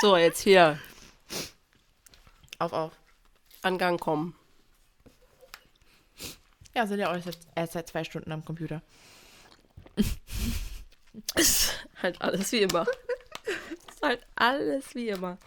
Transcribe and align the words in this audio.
So, 0.00 0.16
jetzt 0.16 0.40
hier. 0.40 0.78
Auf, 2.58 2.72
auf. 2.72 2.92
An 3.62 3.78
Gang 3.78 4.00
kommen. 4.00 4.34
Ja, 6.74 6.86
sind 6.86 7.00
ja 7.00 7.10
auch 7.10 7.14
erst, 7.14 7.38
erst 7.54 7.72
seit 7.72 7.88
zwei 7.88 8.04
Stunden 8.04 8.32
am 8.32 8.44
Computer. 8.44 8.82
Ist 11.34 11.72
halt 12.02 12.20
alles 12.22 12.52
wie 12.52 12.58
immer. 12.60 12.86
Ist 13.88 14.02
halt 14.02 14.26
alles 14.36 14.94
wie 14.94 15.08
immer. 15.08 15.38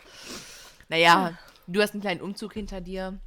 Naja, 0.89 1.37
du 1.67 1.81
hast 1.81 1.93
einen 1.93 2.01
kleinen 2.01 2.21
Umzug 2.21 2.53
hinter 2.53 2.81
dir. 2.81 3.17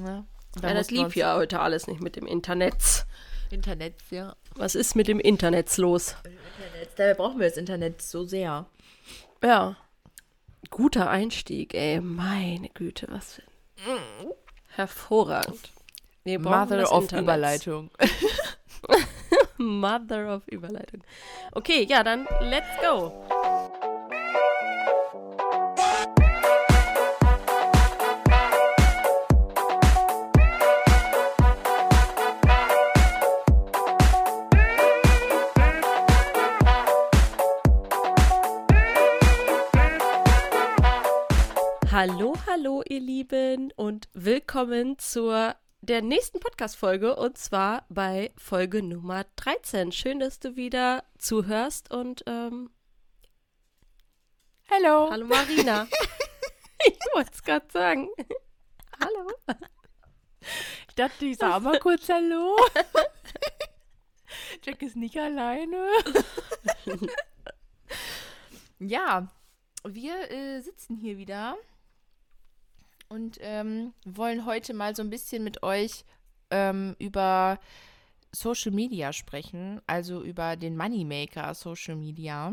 Ja, 0.00 0.24
dann 0.54 0.62
Ja, 0.62 0.74
das 0.74 0.90
lief 0.90 1.14
ja 1.16 1.36
heute 1.36 1.60
alles 1.60 1.86
nicht 1.86 2.00
mit 2.00 2.16
dem 2.16 2.26
Internet. 2.26 3.06
Internet, 3.50 3.94
ja. 4.10 4.34
Was 4.54 4.74
ist 4.74 4.94
mit 4.96 5.08
dem 5.08 5.20
Internet 5.20 5.76
los? 5.76 6.16
Internet. 6.24 6.88
Dabei 6.96 7.14
brauchen 7.14 7.38
wir 7.38 7.48
das 7.48 7.56
Internet 7.56 8.02
so 8.02 8.24
sehr. 8.24 8.66
Ja. 9.42 9.76
Guter 10.70 11.08
Einstieg, 11.10 11.74
ey. 11.74 12.00
Meine 12.00 12.68
Güte, 12.70 13.06
was 13.10 13.34
für 13.34 13.42
ein... 13.42 14.32
Hervorragend. 14.74 15.70
Wir 16.24 16.38
Mother 16.38 16.92
of 16.92 17.02
Internet. 17.02 17.22
Überleitung. 17.22 17.90
Mother 19.56 20.34
of 20.36 20.46
Überleitung. 20.48 21.02
Okay, 21.52 21.86
ja, 21.88 22.02
dann 22.02 22.26
let's 22.42 22.68
go. 22.80 23.24
Hallo, 42.00 42.32
hallo, 42.46 42.84
ihr 42.88 43.00
Lieben 43.00 43.72
und 43.72 44.08
willkommen 44.12 45.00
zur 45.00 45.56
der 45.80 46.00
nächsten 46.00 46.38
Podcast-Folge 46.38 47.16
und 47.16 47.36
zwar 47.36 47.86
bei 47.88 48.30
Folge 48.36 48.84
Nummer 48.84 49.24
13. 49.34 49.90
Schön, 49.90 50.20
dass 50.20 50.38
du 50.38 50.54
wieder 50.54 51.02
zuhörst 51.18 51.92
und 51.92 52.22
ähm, 52.28 52.70
Hallo. 54.70 55.10
hallo 55.10 55.26
Marina. 55.26 55.88
ich 56.86 57.00
wollte 57.14 57.32
es 57.34 57.42
gerade 57.42 57.66
sagen. 57.72 58.08
hallo. 59.02 59.32
Ich 60.88 60.94
dachte, 60.94 61.24
ich 61.24 61.36
sag 61.36 61.60
mal 61.62 61.80
kurz 61.80 62.08
Hallo. 62.08 62.56
Jack 64.62 64.82
ist 64.82 64.94
nicht 64.94 65.18
alleine. 65.18 65.84
ja, 68.78 69.26
wir 69.82 70.30
äh, 70.30 70.60
sitzen 70.60 70.94
hier 70.94 71.18
wieder 71.18 71.58
und 73.08 73.38
ähm, 73.40 73.94
wollen 74.04 74.46
heute 74.46 74.74
mal 74.74 74.94
so 74.94 75.02
ein 75.02 75.10
bisschen 75.10 75.44
mit 75.44 75.62
euch 75.62 76.04
ähm, 76.50 76.94
über 76.98 77.58
Social 78.32 78.72
Media 78.72 79.12
sprechen, 79.12 79.80
also 79.86 80.22
über 80.22 80.56
den 80.56 80.76
Moneymaker 80.76 81.54
Social 81.54 81.96
Media. 81.96 82.52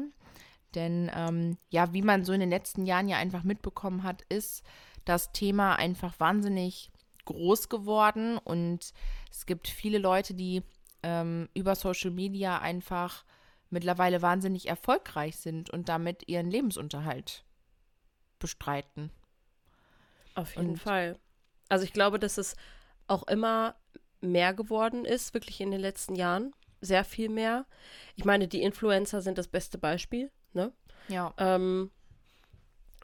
Denn 0.73 1.11
ähm, 1.13 1.57
ja, 1.69 1.93
wie 1.93 2.01
man 2.01 2.23
so 2.23 2.33
in 2.33 2.39
den 2.39 2.49
letzten 2.49 2.85
Jahren 2.85 3.07
ja 3.07 3.17
einfach 3.17 3.43
mitbekommen 3.43 4.03
hat, 4.03 4.23
ist 4.23 4.63
das 5.05 5.31
Thema 5.31 5.75
einfach 5.75 6.19
wahnsinnig 6.19 6.91
groß 7.25 7.69
geworden 7.69 8.37
und 8.37 8.93
es 9.31 9.45
gibt 9.45 9.67
viele 9.67 9.97
Leute, 9.97 10.33
die 10.33 10.61
ähm, 11.03 11.49
über 11.53 11.75
Social 11.75 12.11
Media 12.11 12.59
einfach 12.59 13.25
mittlerweile 13.69 14.21
wahnsinnig 14.21 14.67
erfolgreich 14.67 15.37
sind 15.37 15.69
und 15.69 15.89
damit 15.89 16.27
ihren 16.27 16.49
Lebensunterhalt 16.49 17.43
bestreiten. 18.39 19.11
Auf 20.35 20.55
jeden 20.55 20.71
Und- 20.71 20.77
Fall. 20.77 21.17
Also 21.69 21.83
ich 21.83 21.93
glaube, 21.93 22.19
dass 22.19 22.37
es 22.37 22.55
auch 23.07 23.23
immer 23.27 23.75
mehr 24.21 24.53
geworden 24.53 25.03
ist, 25.05 25.33
wirklich 25.33 25.59
in 25.61 25.71
den 25.71 25.81
letzten 25.81 26.15
Jahren. 26.15 26.53
Sehr 26.81 27.03
viel 27.03 27.29
mehr. 27.29 27.65
Ich 28.15 28.25
meine, 28.25 28.47
die 28.47 28.61
Influencer 28.61 29.21
sind 29.21 29.37
das 29.37 29.47
beste 29.47 29.77
Beispiel, 29.79 30.31
ne? 30.53 30.71
Ja. 31.07 31.33
ähm, 31.37 31.89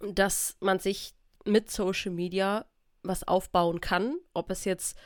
dass 0.02 0.58
man 0.60 0.80
sich 0.80 1.14
mit 1.46 1.70
Social 1.72 2.12
Media 2.12 2.66
was 3.04 3.28
aufbauen 3.28 3.82
kann, 3.82 4.16
ob 4.34 4.50
es 4.50 4.66
jetzt 4.66 4.98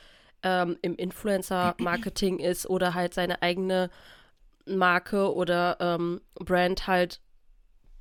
ähm, 0.42 0.78
im 0.82 0.96
Influencer-Marketing 0.96 2.38
ist 2.38 2.66
oder 2.68 2.94
halt 2.94 3.14
seine 3.14 3.40
eigene 3.42 3.90
Marke 4.66 5.34
oder 5.34 5.76
ähm, 5.80 6.20
Brand 6.34 6.86
halt 6.86 7.20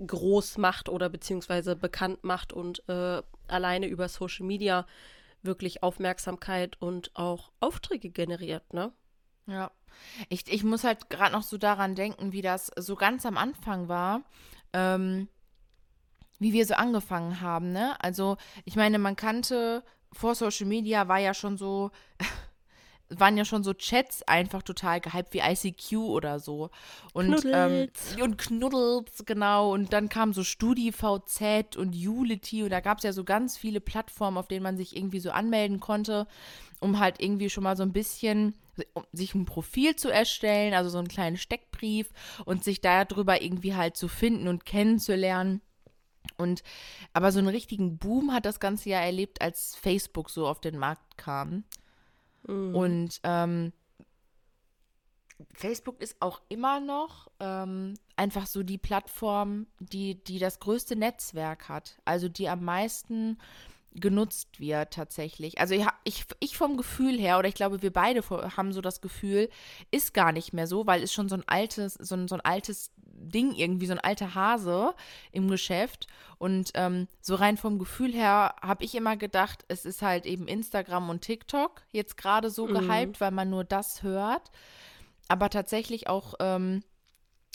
groß 0.06 0.57
macht 0.57 0.89
oder 0.89 1.09
beziehungsweise 1.09 1.75
bekannt 1.75 2.23
macht 2.23 2.53
und 2.53 2.88
äh, 2.89 3.22
alleine 3.47 3.88
über 3.88 4.09
Social 4.09 4.45
Media 4.45 4.85
wirklich 5.41 5.83
Aufmerksamkeit 5.83 6.81
und 6.81 7.11
auch 7.16 7.51
Aufträge 7.59 8.09
generiert, 8.09 8.73
ne? 8.73 8.91
Ja. 9.47 9.72
Ich, 10.28 10.51
ich 10.51 10.63
muss 10.63 10.84
halt 10.84 11.09
gerade 11.09 11.31
noch 11.31 11.44
so 11.44 11.57
daran 11.57 11.95
denken, 11.95 12.34
wie 12.34 12.41
das 12.41 12.72
so 12.75 12.95
ganz 12.95 13.25
am 13.25 13.38
Anfang 13.38 13.88
war, 13.88 14.23
ähm, 14.73 15.29
wie 16.39 16.51
wir 16.51 16.66
so 16.66 16.73
angefangen 16.73 17.39
haben, 17.39 17.72
ne? 17.72 17.95
Also, 18.01 18.38
ich 18.66 18.75
meine, 18.75 19.00
man 19.00 19.16
kannte, 19.16 19.84
vor 20.11 20.35
Social 20.35 20.66
Media 20.67 21.07
war 21.07 21.19
ja 21.19 21.34
schon 21.34 21.57
so, 21.57 21.91
waren 23.09 23.38
ja 23.38 23.45
schon 23.45 23.63
so 23.63 23.73
Chats 23.73 24.23
einfach 24.23 24.63
total 24.63 24.99
gehypt, 24.99 25.33
wie 25.33 25.39
ICQ 25.39 25.97
oder 25.97 26.39
so. 26.39 26.69
Und, 27.13 27.45
ähm, 27.45 27.89
Knuddels. 27.91 28.17
und 28.21 28.38
Knuddels, 28.38 29.25
genau. 29.25 29.73
Und 29.73 29.93
dann 29.93 30.09
kam 30.09 30.33
so 30.33 30.43
StudiVZ 30.43 31.75
und 31.77 31.93
Unity 31.95 32.63
und 32.63 32.69
da 32.69 32.79
gab 32.79 32.97
es 32.97 33.03
ja 33.03 33.13
so 33.13 33.23
ganz 33.23 33.57
viele 33.57 33.79
Plattformen, 33.79 34.38
auf 34.38 34.47
denen 34.47 34.63
man 34.63 34.77
sich 34.77 34.95
irgendwie 34.95 35.19
so 35.19 35.31
anmelden 35.31 35.79
konnte, 35.79 36.27
um 36.79 36.99
halt 36.99 37.21
irgendwie 37.21 37.49
schon 37.49 37.63
mal 37.63 37.77
so 37.77 37.83
ein 37.83 37.93
bisschen 37.93 38.55
um 38.93 39.05
sich 39.13 39.33
ein 39.35 39.45
Profil 39.45 39.95
zu 39.95 40.09
erstellen, 40.09 40.73
also 40.73 40.89
so 40.89 40.97
einen 40.97 41.07
kleinen 41.07 41.37
Steckbrief 41.37 42.09
und 42.43 42.63
sich 42.63 42.81
darüber 42.81 43.41
irgendwie 43.41 43.73
halt 43.73 43.95
zu 43.95 44.09
finden 44.09 44.49
und 44.49 44.66
kennenzulernen. 44.66 45.61
Und 46.37 46.63
aber 47.13 47.31
so 47.31 47.39
einen 47.39 47.47
richtigen 47.47 47.97
Boom 47.97 48.33
hat 48.33 48.45
das 48.45 48.59
Ganze 48.59 48.89
ja 48.89 48.99
erlebt, 48.99 49.41
als 49.41 49.75
Facebook 49.75 50.29
so 50.29 50.47
auf 50.47 50.59
den 50.59 50.77
Markt 50.77 51.17
kam. 51.17 51.63
Mhm. 52.47 52.75
Und 52.75 53.19
ähm, 53.23 53.73
Facebook 55.53 56.01
ist 56.01 56.16
auch 56.19 56.41
immer 56.50 56.79
noch 56.79 57.29
ähm, 57.39 57.95
einfach 58.16 58.47
so 58.47 58.63
die 58.63 58.78
Plattform, 58.78 59.67
die, 59.79 60.23
die 60.23 60.39
das 60.39 60.59
größte 60.59 60.95
Netzwerk 60.95 61.69
hat. 61.69 61.97
Also 62.05 62.29
die 62.29 62.47
am 62.50 62.63
meisten 62.63 63.38
genutzt 63.95 64.59
wird 64.59 64.94
tatsächlich. 64.94 65.59
Also 65.59 65.73
ich, 65.73 65.85
ich, 66.03 66.25
ich 66.39 66.57
vom 66.57 66.78
Gefühl 66.78 67.17
her, 67.17 67.39
oder 67.39 67.47
ich 67.47 67.56
glaube, 67.56 67.81
wir 67.81 67.94
beide 67.94 68.22
haben 68.57 68.73
so 68.73 68.81
das 68.81 69.01
Gefühl, 69.01 69.50
ist 69.91 70.13
gar 70.13 70.31
nicht 70.31 70.53
mehr 70.53 70.67
so, 70.67 70.85
weil 70.85 71.01
es 71.01 71.13
schon 71.13 71.29
so 71.29 71.35
ein 71.35 71.44
altes, 71.47 71.94
so 71.94 72.16
ein, 72.16 72.28
so 72.28 72.35
ein 72.35 72.41
altes 72.41 72.91
Ding 72.97 73.53
irgendwie, 73.53 73.85
so 73.88 73.94
ein 73.94 74.00
alter 74.00 74.35
Hase 74.35 74.94
im 75.31 75.50
Geschäft. 75.50 76.07
Und 76.38 76.72
ähm, 76.73 77.07
so 77.22 77.35
rein 77.35 77.55
vom 77.57 77.79
Gefühl 77.79 78.13
her 78.13 78.55
habe 78.61 78.84
ich 78.84 78.95
immer 78.95 79.16
gedacht, 79.16 79.63
es 79.69 79.85
ist 79.85 80.01
halt 80.01 80.25
eben 80.25 80.47
Instagram 80.47 81.09
und 81.09 81.22
TikTok 81.22 81.81
jetzt 81.91 82.17
gerade 82.17 82.50
so 82.50 82.67
Mhm. 82.67 82.73
gehypt, 82.73 83.22
weil 83.22 83.31
man 83.31 83.50
nur 83.50 83.63
das 83.63 84.03
hört. 84.03 84.51
Aber 85.29 85.50
tatsächlich 85.50 86.07
auch, 86.07 86.35
ähm, 86.39 86.84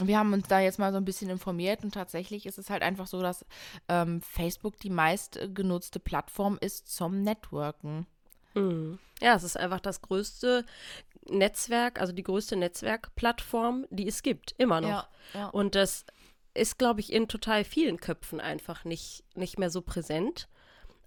wir 0.07 0.19
haben 0.19 0.33
uns 0.33 0.49
da 0.49 0.61
jetzt 0.61 0.79
mal 0.79 0.93
so 0.93 0.99
ein 0.99 1.05
bisschen 1.05 1.31
informiert 1.31 1.85
und 1.85 1.95
tatsächlich 1.95 2.47
ist 2.47 2.59
es 2.59 2.71
halt 2.71 2.83
einfach 2.83 3.07
so, 3.07 3.23
dass 3.23 3.45
ähm, 3.89 4.21
Facebook 4.23 4.79
die 4.79 4.91
meist 4.91 5.37
äh, 5.37 5.49
Plattform 6.05 6.59
ist 6.61 6.89
zum 6.89 7.23
Networken. 7.23 8.07
Mhm. 8.55 8.99
Ja, 9.21 9.35
es 9.35 9.43
ist 9.43 9.57
einfach 9.57 9.81
das 9.81 10.03
größte 10.03 10.65
Netzwerk, 11.29 12.01
also 12.01 12.13
die 12.13 12.23
größte 12.23 12.57
Netzwerkplattform, 12.57 13.87
die 13.91 14.09
es 14.09 14.23
gibt, 14.23 14.55
immer 14.59 14.81
noch. 14.81 15.09
ja. 15.35 15.49
Und 15.49 15.75
das 15.75 16.05
ist, 16.55 16.79
glaube 16.79 17.01
ich, 17.01 17.13
in 17.13 17.29
total 17.29 17.65
vielen 17.65 17.99
Köpfen 17.99 18.41
einfach 18.41 18.85
nicht, 18.85 19.25
nicht 19.35 19.59
mehr 19.59 19.71
so 19.71 19.83
präsent. 19.83 20.49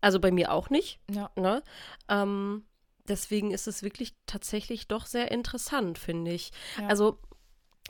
Also 0.02 0.20
bei 0.20 0.32
mir 0.32 0.52
auch 0.52 0.70
nicht. 0.70 1.00
ja. 1.10 1.32
Ne? 1.36 1.64
Ähm, 2.10 2.66
deswegen 3.08 3.52
ist 3.52 3.68
es 3.68 3.84
wirklich 3.84 4.14
tatsächlich 4.26 4.88
doch 4.88 5.06
sehr 5.06 5.32
interessant, 5.32 5.98
finde 5.98 6.32
ich. 6.32 6.52
Ja. 6.80 6.88
Also 6.88 7.20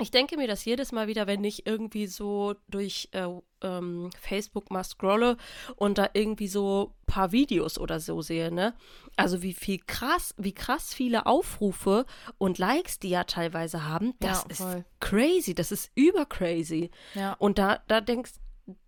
ich 0.01 0.09
denke 0.09 0.37
mir 0.37 0.47
das 0.47 0.65
jedes 0.65 0.91
Mal 0.91 1.07
wieder, 1.07 1.27
wenn 1.27 1.43
ich 1.43 1.67
irgendwie 1.67 2.07
so 2.07 2.55
durch 2.67 3.09
äh, 3.11 3.27
ähm, 3.61 4.09
Facebook 4.19 4.71
mal 4.71 4.83
scrolle 4.83 5.37
und 5.75 5.99
da 5.99 6.09
irgendwie 6.13 6.47
so 6.47 6.93
ein 7.03 7.05
paar 7.05 7.31
Videos 7.31 7.77
oder 7.77 7.99
so 7.99 8.23
sehe, 8.23 8.51
ne? 8.51 8.73
Also 9.17 9.43
wie 9.43 9.53
viel 9.53 9.79
krass, 9.85 10.33
wie 10.37 10.53
krass 10.53 10.95
viele 10.95 11.27
Aufrufe 11.27 12.05
und 12.39 12.57
Likes 12.57 12.97
die 12.97 13.09
ja 13.09 13.23
teilweise 13.23 13.85
haben, 13.85 14.15
das 14.19 14.43
Ja, 14.43 14.49
ist 14.49 14.83
crazy, 14.99 15.53
das 15.53 15.71
ist 15.71 15.91
übercrazy. 15.95 16.89
Ja. 17.13 17.33
Und 17.33 17.59
da, 17.59 17.83
da 17.87 18.01
denkt 18.01 18.31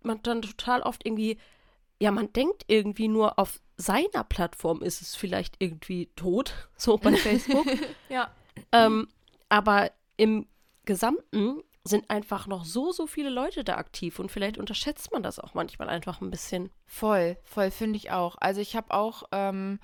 man 0.02 0.20
dann 0.22 0.42
total 0.42 0.82
oft 0.82 1.06
irgendwie, 1.06 1.38
ja, 2.00 2.10
man 2.10 2.32
denkt 2.32 2.64
irgendwie 2.66 3.06
nur 3.06 3.38
auf 3.38 3.60
seiner 3.76 4.24
Plattform 4.24 4.82
ist 4.82 5.02
es 5.02 5.14
vielleicht 5.14 5.56
irgendwie 5.60 6.06
tot, 6.16 6.52
so 6.76 6.98
bei 6.98 7.12
Facebook. 7.12 7.66
Ja. 8.08 8.30
ähm, 8.72 9.06
aber 9.48 9.92
im 10.16 10.46
Gesamten 10.86 11.62
sind 11.84 12.10
einfach 12.10 12.46
noch 12.46 12.64
so, 12.64 12.90
so 12.90 13.06
viele 13.06 13.30
Leute 13.30 13.62
da 13.62 13.76
aktiv 13.76 14.18
und 14.18 14.30
vielleicht 14.32 14.58
unterschätzt 14.58 15.12
man 15.12 15.22
das 15.22 15.38
auch 15.38 15.54
manchmal 15.54 15.88
einfach 15.88 16.20
ein 16.20 16.30
bisschen. 16.30 16.70
Voll, 16.86 17.36
voll, 17.44 17.70
finde 17.70 17.96
ich 17.96 18.10
auch. 18.10 18.36
Also 18.40 18.60
ich 18.60 18.74
habe 18.74 18.92
auch, 18.92 19.24
ähm, 19.30 19.78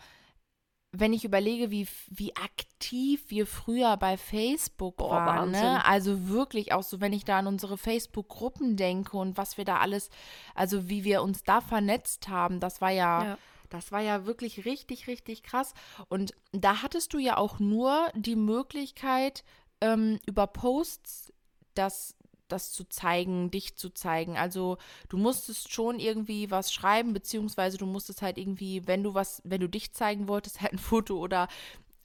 wenn 0.95 1.13
ich 1.13 1.25
überlege, 1.25 1.71
wie, 1.71 1.87
wie 2.09 2.35
aktiv 2.37 3.25
wir 3.29 3.47
früher 3.47 3.97
bei 3.97 4.17
Facebook 4.19 4.97
Boah, 4.97 5.11
waren, 5.11 5.53
ne? 5.53 5.85
Also 5.87 6.29
wirklich 6.29 6.73
auch 6.73 6.83
so, 6.83 7.01
wenn 7.01 7.13
ich 7.13 7.25
da 7.25 7.39
an 7.39 7.47
unsere 7.47 7.79
Facebook-Gruppen 7.79 8.77
denke 8.77 9.17
und 9.17 9.39
was 9.39 9.57
wir 9.57 9.65
da 9.65 9.79
alles, 9.79 10.11
also 10.55 10.89
wie 10.89 11.05
wir 11.05 11.23
uns 11.23 11.45
da 11.45 11.61
vernetzt 11.61 12.29
haben, 12.29 12.61
das 12.61 12.81
war 12.81 12.91
ja, 12.91 13.25
Ja. 13.25 13.39
das 13.71 13.91
war 13.91 14.01
ja 14.03 14.27
wirklich 14.27 14.67
richtig, 14.67 15.07
richtig 15.07 15.43
krass. 15.45 15.73
Und 16.09 16.35
da 16.53 16.83
hattest 16.83 17.15
du 17.15 17.19
ja 17.19 17.39
auch 17.39 17.59
nur 17.59 18.11
die 18.15 18.37
Möglichkeit, 18.37 19.45
ähm, 19.83 20.21
über 20.27 20.47
Posts 20.47 21.33
das, 21.75 22.15
das 22.49 22.73
zu 22.73 22.85
zeigen, 22.85 23.51
dich 23.51 23.77
zu 23.77 23.91
zeigen. 23.91 24.39
Also 24.39 24.79
du 25.09 25.19
musstest 25.19 25.73
schon 25.73 25.99
irgendwie 25.99 26.51
was 26.51 26.73
schreiben, 26.73 27.13
beziehungsweise 27.13 27.77
du 27.79 27.87
musstest 27.87 28.23
halt 28.23 28.39
irgendwie, 28.39 28.87
wenn 28.87 29.03
du 29.03 29.15
was, 29.15 29.43
wenn 29.45 29.61
du 29.61 29.69
dich 29.69 29.93
zeigen 29.93 30.29
wolltest, 30.29 30.61
halt 30.63 30.73
ein 30.73 30.79
Foto 30.79 31.19
oder 31.19 31.49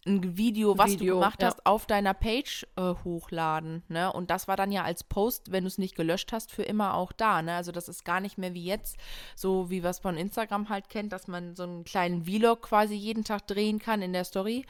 ein 0.07 0.37
Video, 0.37 0.77
was 0.77 0.91
Video, 0.91 1.15
du 1.15 1.19
gemacht 1.19 1.41
ja. 1.41 1.47
hast, 1.49 1.65
auf 1.65 1.85
deiner 1.85 2.13
Page 2.13 2.65
äh, 2.77 2.93
hochladen. 3.03 3.83
Ne? 3.89 4.11
Und 4.11 4.31
das 4.31 4.47
war 4.47 4.55
dann 4.55 4.71
ja 4.71 4.83
als 4.83 5.03
Post, 5.03 5.51
wenn 5.51 5.65
du 5.65 5.67
es 5.67 5.77
nicht 5.77 5.95
gelöscht 5.95 6.31
hast, 6.31 6.51
für 6.51 6.63
immer 6.63 6.93
auch 6.93 7.11
da. 7.11 7.41
Ne? 7.41 7.53
Also 7.53 7.73
das 7.73 7.89
ist 7.89 8.05
gar 8.05 8.21
nicht 8.21 8.37
mehr 8.37 8.53
wie 8.53 8.63
jetzt, 8.63 8.97
so 9.35 9.69
wie 9.69 9.79
es 9.79 9.99
von 9.99 10.17
Instagram 10.17 10.69
halt 10.69 10.89
kennt, 10.89 11.11
dass 11.11 11.27
man 11.27 11.55
so 11.55 11.63
einen 11.63 11.83
kleinen 11.83 12.23
Vlog 12.23 12.61
quasi 12.61 12.95
jeden 12.95 13.25
Tag 13.25 13.47
drehen 13.47 13.79
kann 13.79 14.01
in 14.01 14.13
der 14.13 14.23
Story. 14.23 14.65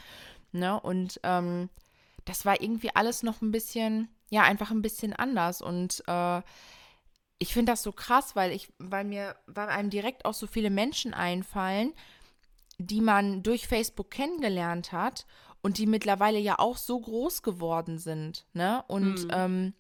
Ne? 0.52 0.80
Und 0.80 1.20
ähm, 1.22 1.70
das 2.28 2.46
war 2.46 2.62
irgendwie 2.62 2.96
alles 2.96 3.24
noch 3.24 3.42
ein 3.42 3.52
bisschen, 3.52 4.10
ja, 4.30 4.44
einfach 4.44 4.72
ein 4.72 4.82
bisschen 4.82 5.14
anders. 5.14 5.62
Und 5.62 6.04
äh, 6.08 6.42
ich 7.40 7.54
finde 7.54 7.72
das 7.72 7.84
so 7.84 7.92
krass, 7.92 8.36
weil 8.36 8.52
ich, 8.52 8.72
weil 8.80 9.06
mir, 9.06 9.36
weil 9.48 9.70
einem 9.70 9.90
direkt 9.90 10.26
auch 10.26 10.34
so 10.34 10.46
viele 10.48 10.70
Menschen 10.70 11.14
einfallen, 11.14 11.94
die 12.78 13.02
man 13.02 13.44
durch 13.44 13.68
Facebook 13.68 14.12
kennengelernt 14.12 14.92
hat 14.92 15.26
und 15.62 15.78
die 15.78 15.88
mittlerweile 15.88 16.38
ja 16.40 16.60
auch 16.60 16.78
so 16.78 17.00
groß 17.00 17.42
geworden 17.42 17.98
sind, 17.98 18.46
ne? 18.54 18.84
Und 18.88 19.24
Mhm. 19.24 19.30
ähm, 19.32 19.74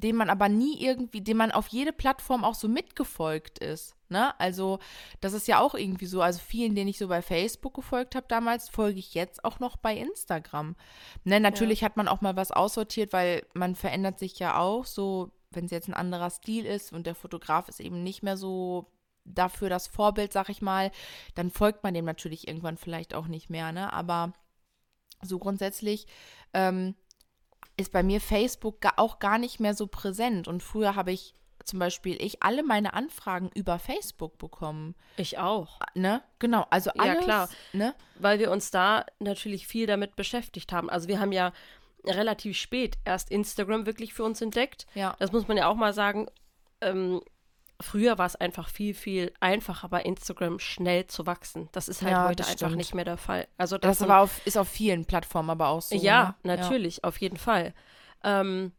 dem 0.00 0.16
man 0.16 0.30
aber 0.30 0.48
nie 0.48 0.80
irgendwie, 0.82 1.20
dem 1.20 1.36
man 1.36 1.52
auf 1.52 1.68
jede 1.68 1.92
Plattform 1.92 2.44
auch 2.44 2.54
so 2.54 2.68
mitgefolgt 2.68 3.58
ist, 3.58 3.96
ne? 4.08 4.38
Also 4.40 4.78
das 5.20 5.32
ist 5.32 5.48
ja 5.48 5.60
auch 5.60 5.74
irgendwie 5.74 6.06
so, 6.06 6.22
also 6.22 6.38
vielen, 6.38 6.74
denen 6.74 6.88
ich 6.88 6.98
so 6.98 7.08
bei 7.08 7.22
Facebook 7.22 7.74
gefolgt 7.74 8.14
habe 8.14 8.26
damals, 8.28 8.68
folge 8.68 8.98
ich 8.98 9.14
jetzt 9.14 9.44
auch 9.44 9.60
noch 9.60 9.76
bei 9.76 9.96
Instagram. 9.96 10.76
Ne, 11.24 11.40
natürlich 11.40 11.84
hat 11.84 11.96
man 11.96 12.08
auch 12.08 12.20
mal 12.20 12.36
was 12.36 12.50
aussortiert, 12.50 13.12
weil 13.12 13.46
man 13.54 13.74
verändert 13.74 14.18
sich 14.18 14.38
ja 14.38 14.58
auch, 14.58 14.84
so 14.84 15.30
wenn 15.50 15.64
es 15.64 15.70
jetzt 15.70 15.88
ein 15.88 15.94
anderer 15.94 16.30
Stil 16.30 16.66
ist 16.66 16.92
und 16.92 17.06
der 17.06 17.14
Fotograf 17.14 17.68
ist 17.68 17.80
eben 17.80 18.02
nicht 18.02 18.22
mehr 18.22 18.36
so 18.36 18.90
dafür 19.24 19.68
das 19.68 19.86
Vorbild, 19.86 20.32
sag 20.32 20.48
ich 20.48 20.62
mal, 20.62 20.90
dann 21.34 21.50
folgt 21.50 21.82
man 21.82 21.94
dem 21.94 22.04
natürlich 22.04 22.48
irgendwann 22.48 22.76
vielleicht 22.76 23.14
auch 23.14 23.26
nicht 23.26 23.50
mehr, 23.50 23.72
ne? 23.72 23.92
Aber 23.92 24.32
so 25.22 25.38
grundsätzlich 25.38 26.06
ähm, 26.54 26.94
ist 27.78 27.92
bei 27.92 28.02
mir 28.02 28.20
Facebook 28.20 28.80
auch 28.96 29.18
gar 29.18 29.38
nicht 29.38 29.60
mehr 29.60 29.74
so 29.74 29.86
präsent. 29.86 30.48
Und 30.48 30.62
früher 30.62 30.94
habe 30.94 31.12
ich 31.12 31.34
zum 31.64 31.78
Beispiel 31.78 32.20
ich 32.22 32.42
alle 32.42 32.62
meine 32.62 32.94
Anfragen 32.94 33.50
über 33.54 33.78
Facebook 33.78 34.38
bekommen. 34.38 34.94
Ich 35.16 35.38
auch. 35.38 35.80
Ne? 35.94 36.22
Genau, 36.38 36.66
also 36.70 36.90
Ja, 36.94 37.02
alles, 37.02 37.24
klar. 37.24 37.48
Ne? 37.72 37.94
weil 38.18 38.38
wir 38.38 38.50
uns 38.50 38.70
da 38.70 39.04
natürlich 39.18 39.66
viel 39.66 39.86
damit 39.86 40.16
beschäftigt 40.16 40.72
haben. 40.72 40.88
Also 40.90 41.08
wir 41.08 41.20
haben 41.20 41.32
ja 41.32 41.52
relativ 42.04 42.56
spät 42.56 42.96
erst 43.04 43.30
Instagram 43.30 43.86
wirklich 43.86 44.14
für 44.14 44.24
uns 44.24 44.40
entdeckt. 44.40 44.86
Ja. 44.94 45.14
Das 45.18 45.30
muss 45.32 45.46
man 45.46 45.56
ja 45.56 45.68
auch 45.68 45.76
mal 45.76 45.92
sagen. 45.92 46.26
Ähm, 46.80 47.20
früher 47.80 48.18
war 48.18 48.26
es 48.26 48.36
einfach 48.36 48.68
viel, 48.68 48.94
viel 48.94 49.32
einfacher 49.40 49.88
bei 49.88 50.02
Instagram 50.02 50.58
schnell 50.58 51.06
zu 51.06 51.26
wachsen. 51.26 51.68
Das 51.72 51.88
ist 51.88 52.02
halt 52.02 52.12
Ja, 52.12 52.28
heute 52.28 52.46
einfach 52.46 52.70
nicht 52.70 52.94
mehr 52.94 53.04
der 53.04 53.16
Fall. 53.16 53.46
Also 53.56 53.78
Das 53.78 54.02
aber 54.02 54.18
auf, 54.20 54.44
ist 54.46 54.58
auf 54.58 54.68
vielen 54.68 55.04
Plattformen 55.04 55.50
aber 55.50 55.68
auch 55.68 55.82
so. 55.82 55.94
ja, 55.96 56.36
ne? 56.42 56.56
natürlich, 56.56 57.04
auf 57.04 57.18
jeden 57.20 57.36
Fall. 57.36 57.74
Ähm, 58.24 58.72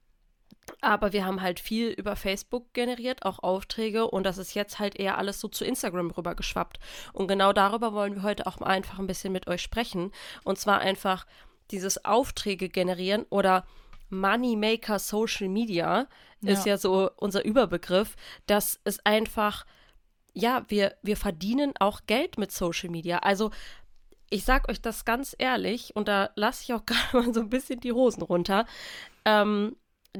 aber 0.81 1.13
wir 1.13 1.25
haben 1.25 1.41
halt 1.41 1.59
viel 1.59 1.89
über 1.89 2.15
Facebook 2.15 2.73
generiert, 2.73 3.25
auch 3.25 3.39
Aufträge 3.39 4.07
und 4.07 4.23
das 4.23 4.37
ist 4.37 4.53
jetzt 4.53 4.79
halt 4.79 4.95
eher 4.95 5.17
alles 5.17 5.39
so 5.39 5.47
zu 5.47 5.65
Instagram 5.65 6.11
rüber 6.11 6.35
geschwappt. 6.35 6.79
Und 7.13 7.27
genau 7.27 7.53
darüber 7.53 7.93
wollen 7.93 8.15
wir 8.15 8.23
heute 8.23 8.45
auch 8.47 8.59
mal 8.59 8.67
einfach 8.67 8.99
ein 8.99 9.07
bisschen 9.07 9.33
mit 9.33 9.47
euch 9.47 9.61
sprechen. 9.61 10.11
Und 10.43 10.59
zwar 10.59 10.79
einfach 10.79 11.25
dieses 11.71 12.05
Aufträge 12.05 12.69
generieren 12.69 13.25
oder 13.29 13.65
Moneymaker 14.09 14.99
Social 14.99 15.49
Media 15.49 16.07
ist 16.41 16.65
Ja. 16.65 16.73
ja 16.73 16.77
so 16.77 17.09
unser 17.17 17.43
Überbegriff, 17.43 18.15
dass 18.47 18.79
es 18.83 19.05
einfach, 19.05 19.65
ja, 20.33 20.63
wir, 20.69 20.95
wir 21.01 21.17
verdienen 21.17 21.73
auch 21.79 22.01
Geld 22.07 22.37
mit 22.37 22.51
Social 22.51 22.89
Media. 22.89 23.19
Also 23.19 23.51
ich 24.29 24.45
sag 24.45 24.69
euch 24.69 24.81
das 24.81 25.05
ganz 25.05 25.35
ehrlich, 25.37 25.95
und 25.95 26.07
da 26.07 26.29
lasse 26.35 26.63
ich 26.63 26.73
auch 26.73 26.85
gerade 26.85 27.25
mal 27.25 27.33
so 27.33 27.41
ein 27.41 27.49
bisschen 27.49 27.79
die 27.79 27.93
Hosen 27.93 28.21
runter. 28.23 28.65
Ähm, 29.25 29.75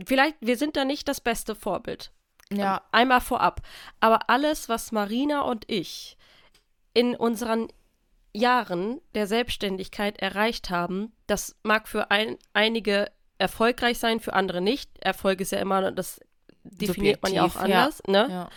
vielleicht, 0.06 0.36
wir 0.42 0.58
sind 0.58 0.76
da 0.76 0.86
nicht 0.86 1.08
das 1.08 1.22
beste 1.22 1.56
Vorbild. 1.56 2.12
Ja, 2.52 2.82
Einmal 2.92 3.22
vorab. 3.22 3.62
Aber 4.00 4.30
alles, 4.30 4.70
was 4.70 4.92
Marina 4.92 5.42
und 5.42 5.66
ich 5.70 6.18
in 6.94 7.16
unseren 7.16 7.68
Jahren 8.34 9.00
der 9.14 9.28
Selbstständigkeit 9.28 10.18
erreicht 10.20 10.70
haben, 10.70 11.14
das 11.28 11.56
mag 11.64 11.88
für 11.88 12.10
ein, 12.12 12.38
einige 12.54 13.12
erfolgreich 13.40 13.98
sein, 13.98 14.20
für 14.20 14.34
andere 14.34 14.62
nicht. 14.62 14.92
Erfolg 15.00 15.42
ist 15.42 15.52
ja 15.52 15.60
immer, 15.60 15.92
das 15.92 16.20
definiert 16.64 17.24
man 17.24 17.34
ja 17.34 17.44
auch 17.46 17.54
Subjektiv, 17.54 17.70
ja. 17.72 17.82
anders, 17.82 18.02
ne? 18.08 18.28
ja. 18.30 18.50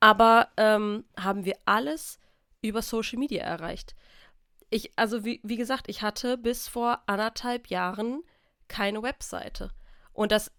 Aber 0.00 0.48
ähm, 0.56 1.04
haben 1.16 1.44
wir 1.44 1.56
alles 1.64 2.18
über 2.60 2.82
Social 2.82 3.18
Media 3.18 3.42
erreicht. 3.44 3.94
Ich, 4.70 4.92
also 4.96 5.24
wie, 5.24 5.40
wie 5.44 5.56
gesagt, 5.56 5.88
ich 5.88 6.02
hatte 6.02 6.36
bis 6.36 6.68
vor 6.68 7.02
anderthalb 7.06 7.68
Jahren 7.68 8.22
keine 8.68 9.02
Webseite. 9.02 9.70
Und 10.12 10.32
das, 10.32 10.50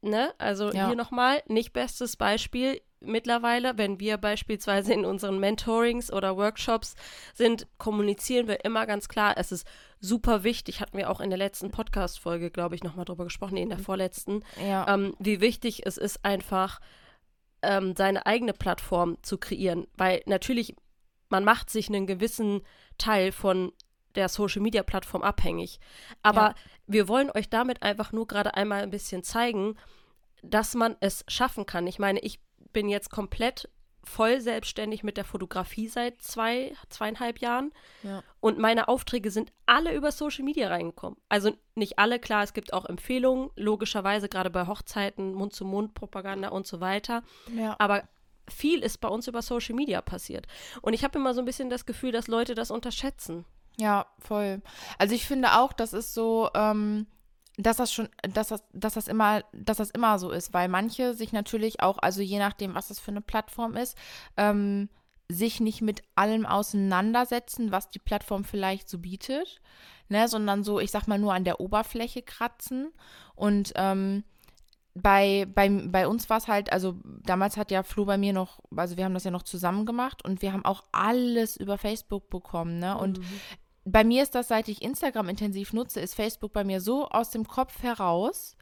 ne, 0.00 0.32
also 0.38 0.72
Ja. 0.72 0.86
hier 0.86 0.96
nochmal, 0.96 1.42
nicht 1.46 1.72
bestes 1.72 2.16
Beispiel. 2.16 2.80
Mittlerweile, 3.00 3.78
wenn 3.78 4.00
wir 4.00 4.16
beispielsweise 4.16 4.92
in 4.92 5.04
unseren 5.04 5.38
Mentorings 5.38 6.12
oder 6.12 6.36
Workshops 6.36 6.96
sind, 7.32 7.66
kommunizieren 7.78 8.48
wir 8.48 8.64
immer 8.64 8.86
ganz 8.86 9.08
klar, 9.08 9.34
es 9.36 9.52
ist 9.52 9.66
super 10.00 10.42
wichtig, 10.42 10.80
hatten 10.80 10.98
wir 10.98 11.08
auch 11.10 11.20
in 11.20 11.30
der 11.30 11.38
letzten 11.38 11.70
Podcast-Folge, 11.70 12.50
glaube 12.50 12.74
ich, 12.74 12.82
nochmal 12.82 13.04
drüber 13.04 13.24
gesprochen, 13.24 13.54
nee, 13.54 13.62
in 13.62 13.68
der 13.68 13.78
vorletzten, 13.78 14.42
ja. 14.60 14.92
ähm, 14.92 15.14
wie 15.18 15.40
wichtig 15.40 15.86
es 15.86 15.96
ist, 15.96 16.24
einfach 16.24 16.80
ähm, 17.62 17.94
seine 17.96 18.26
eigene 18.26 18.52
Plattform 18.52 19.16
zu 19.22 19.38
kreieren. 19.38 19.86
Weil 19.96 20.22
natürlich, 20.26 20.74
man 21.28 21.44
macht 21.44 21.70
sich 21.70 21.88
einen 21.88 22.06
gewissen 22.06 22.62
Teil 22.98 23.30
von 23.32 23.72
der 24.14 24.28
Social 24.28 24.62
Media 24.62 24.82
Plattform 24.82 25.22
abhängig. 25.22 25.78
Aber 26.22 26.40
Ja. 26.48 26.54
wir 26.86 27.06
wollen 27.08 27.30
euch 27.30 27.48
damit 27.48 27.82
einfach 27.82 28.10
nur 28.12 28.26
gerade 28.26 28.54
einmal 28.54 28.82
ein 28.82 28.90
bisschen 28.90 29.22
zeigen, 29.22 29.76
dass 30.42 30.74
man 30.74 30.96
es 31.00 31.24
schaffen 31.28 31.66
kann. 31.66 31.86
Ich 31.86 31.98
meine, 31.98 32.20
ich 32.20 32.40
bin 32.78 32.88
jetzt 32.88 33.10
komplett 33.10 33.68
voll 34.04 34.40
selbstständig 34.40 35.02
mit 35.02 35.16
der 35.16 35.24
Fotografie 35.24 35.88
seit 35.88 36.22
zwei, 36.22 36.72
zweieinhalb 36.90 37.40
Jahren. 37.40 37.72
Ja. 38.04 38.22
Und 38.38 38.56
meine 38.56 38.86
Aufträge 38.86 39.32
sind 39.32 39.50
alle 39.66 39.92
über 39.92 40.12
Social 40.12 40.44
Media 40.44 40.68
reingekommen. 40.68 41.18
Also 41.28 41.50
nicht 41.74 41.98
alle, 41.98 42.20
klar, 42.20 42.44
es 42.44 42.52
gibt 42.52 42.72
auch 42.72 42.84
Empfehlungen, 42.84 43.50
logischerweise 43.56 44.28
gerade 44.28 44.48
bei 44.48 44.68
Hochzeiten, 44.68 45.34
Mund-zu-Mund-Propaganda 45.34 46.50
und 46.50 46.68
so 46.68 46.80
weiter. 46.80 47.24
ja. 47.52 47.74
Aber 47.80 48.04
viel 48.48 48.84
ist 48.84 48.98
bei 48.98 49.08
uns 49.08 49.26
über 49.26 49.42
Social 49.42 49.74
Media 49.74 50.00
passiert. 50.00 50.46
Und 50.80 50.92
ich 50.92 51.02
habe 51.02 51.18
immer 51.18 51.34
so 51.34 51.42
ein 51.42 51.46
bisschen 51.46 51.70
das 51.70 51.84
Gefühl, 51.84 52.12
dass 52.12 52.28
Leute 52.28 52.54
das 52.54 52.70
unterschätzen. 52.70 53.44
Ja, 53.76 54.06
voll. 54.20 54.62
Also 54.98 55.16
ich 55.16 55.26
finde 55.26 55.58
auch, 55.58 55.72
das 55.72 55.92
ist 55.92 56.14
so, 56.14 56.48
ähm, 56.54 57.08
dass 57.58 57.76
das 57.76 57.92
schon, 57.92 58.08
dass 58.22 58.48
das, 58.48 58.62
dass 58.72 58.94
das 58.94 59.08
immer, 59.08 59.42
dass 59.52 59.78
das 59.78 59.90
immer 59.90 60.18
so 60.18 60.30
ist, 60.30 60.54
weil 60.54 60.68
manche 60.68 61.12
sich 61.12 61.32
natürlich 61.32 61.82
auch, 61.82 61.98
also 61.98 62.22
je 62.22 62.38
nachdem, 62.38 62.74
was 62.74 62.88
das 62.88 63.00
für 63.00 63.10
eine 63.10 63.20
Plattform 63.20 63.76
ist, 63.76 63.98
ähm, 64.36 64.88
sich 65.30 65.60
nicht 65.60 65.82
mit 65.82 66.02
allem 66.14 66.46
auseinandersetzen, 66.46 67.70
was 67.72 67.90
die 67.90 67.98
Plattform 67.98 68.44
vielleicht 68.44 68.88
so 68.88 68.98
bietet, 68.98 69.60
ne, 70.08 70.28
sondern 70.28 70.62
so, 70.62 70.80
ich 70.80 70.90
sag 70.90 71.06
mal, 71.06 71.18
nur 71.18 71.34
an 71.34 71.44
der 71.44 71.60
Oberfläche 71.60 72.22
kratzen. 72.22 72.92
Und 73.34 73.72
ähm, 73.74 74.24
bei, 74.94 75.46
bei, 75.52 75.68
bei 75.68 76.08
uns 76.08 76.30
war 76.30 76.38
es 76.38 76.48
halt, 76.48 76.72
also 76.72 76.96
damals 77.24 77.56
hat 77.56 77.70
ja 77.70 77.82
Flo 77.82 78.04
bei 78.04 78.16
mir 78.16 78.32
noch, 78.32 78.60
also 78.74 78.96
wir 78.96 79.04
haben 79.04 79.14
das 79.14 79.24
ja 79.24 79.30
noch 79.30 79.42
zusammen 79.42 79.84
gemacht 79.84 80.24
und 80.24 80.42
wir 80.42 80.52
haben 80.52 80.64
auch 80.64 80.84
alles 80.92 81.56
über 81.56 81.76
Facebook 81.76 82.30
bekommen, 82.30 82.78
ne? 82.78 82.96
Und 82.96 83.20
bei 83.92 84.04
mir 84.04 84.22
ist 84.22 84.34
das, 84.34 84.48
seit 84.48 84.68
ich 84.68 84.82
Instagram 84.82 85.28
intensiv 85.28 85.72
nutze, 85.72 86.00
ist 86.00 86.14
Facebook 86.14 86.52
bei 86.52 86.64
mir 86.64 86.80
so 86.80 87.08
aus 87.08 87.30
dem 87.30 87.46
Kopf 87.46 87.82
heraus. 87.82 88.56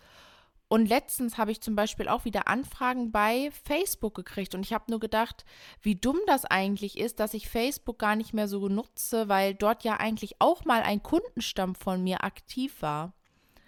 Und 0.68 0.88
letztens 0.88 1.38
habe 1.38 1.52
ich 1.52 1.60
zum 1.60 1.76
Beispiel 1.76 2.08
auch 2.08 2.24
wieder 2.24 2.48
Anfragen 2.48 3.12
bei 3.12 3.50
Facebook 3.64 4.14
gekriegt. 4.14 4.54
Und 4.54 4.62
ich 4.62 4.72
habe 4.72 4.90
nur 4.90 4.98
gedacht, 4.98 5.44
wie 5.80 5.94
dumm 5.94 6.18
das 6.26 6.44
eigentlich 6.44 6.98
ist, 6.98 7.20
dass 7.20 7.34
ich 7.34 7.48
Facebook 7.48 7.98
gar 8.00 8.16
nicht 8.16 8.34
mehr 8.34 8.48
so 8.48 8.68
nutze, 8.68 9.28
weil 9.28 9.54
dort 9.54 9.84
ja 9.84 9.98
eigentlich 9.98 10.36
auch 10.40 10.64
mal 10.64 10.82
ein 10.82 11.02
Kundenstamm 11.02 11.76
von 11.76 12.02
mir 12.02 12.24
aktiv 12.24 12.82
war. 12.82 13.12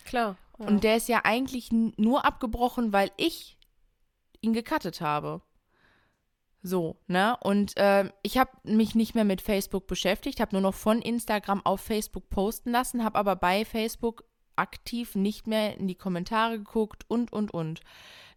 Klar. 0.04 0.36
Ja. 0.58 0.66
Und 0.66 0.82
der 0.82 0.96
ist 0.96 1.08
ja 1.08 1.20
eigentlich 1.24 1.70
nur 1.70 2.24
abgebrochen, 2.24 2.92
weil 2.92 3.12
ich 3.16 3.58
ihn 4.40 4.52
gecuttet 4.52 5.00
habe. 5.00 5.40
So, 6.62 6.96
ne? 7.06 7.36
Und 7.40 7.76
äh, 7.76 8.10
ich 8.22 8.36
habe 8.36 8.50
mich 8.64 8.94
nicht 8.94 9.14
mehr 9.14 9.24
mit 9.24 9.40
Facebook 9.40 9.86
beschäftigt, 9.86 10.40
habe 10.40 10.54
nur 10.54 10.62
noch 10.62 10.74
von 10.74 11.00
Instagram 11.00 11.64
auf 11.64 11.80
Facebook 11.80 12.30
posten 12.30 12.70
lassen, 12.70 13.04
habe 13.04 13.18
aber 13.18 13.36
bei 13.36 13.64
Facebook 13.64 14.24
aktiv 14.56 15.14
nicht 15.14 15.46
mehr 15.46 15.76
in 15.76 15.86
die 15.86 15.94
Kommentare 15.94 16.58
geguckt 16.58 17.04
und, 17.08 17.32
und, 17.32 17.52
und. 17.52 17.80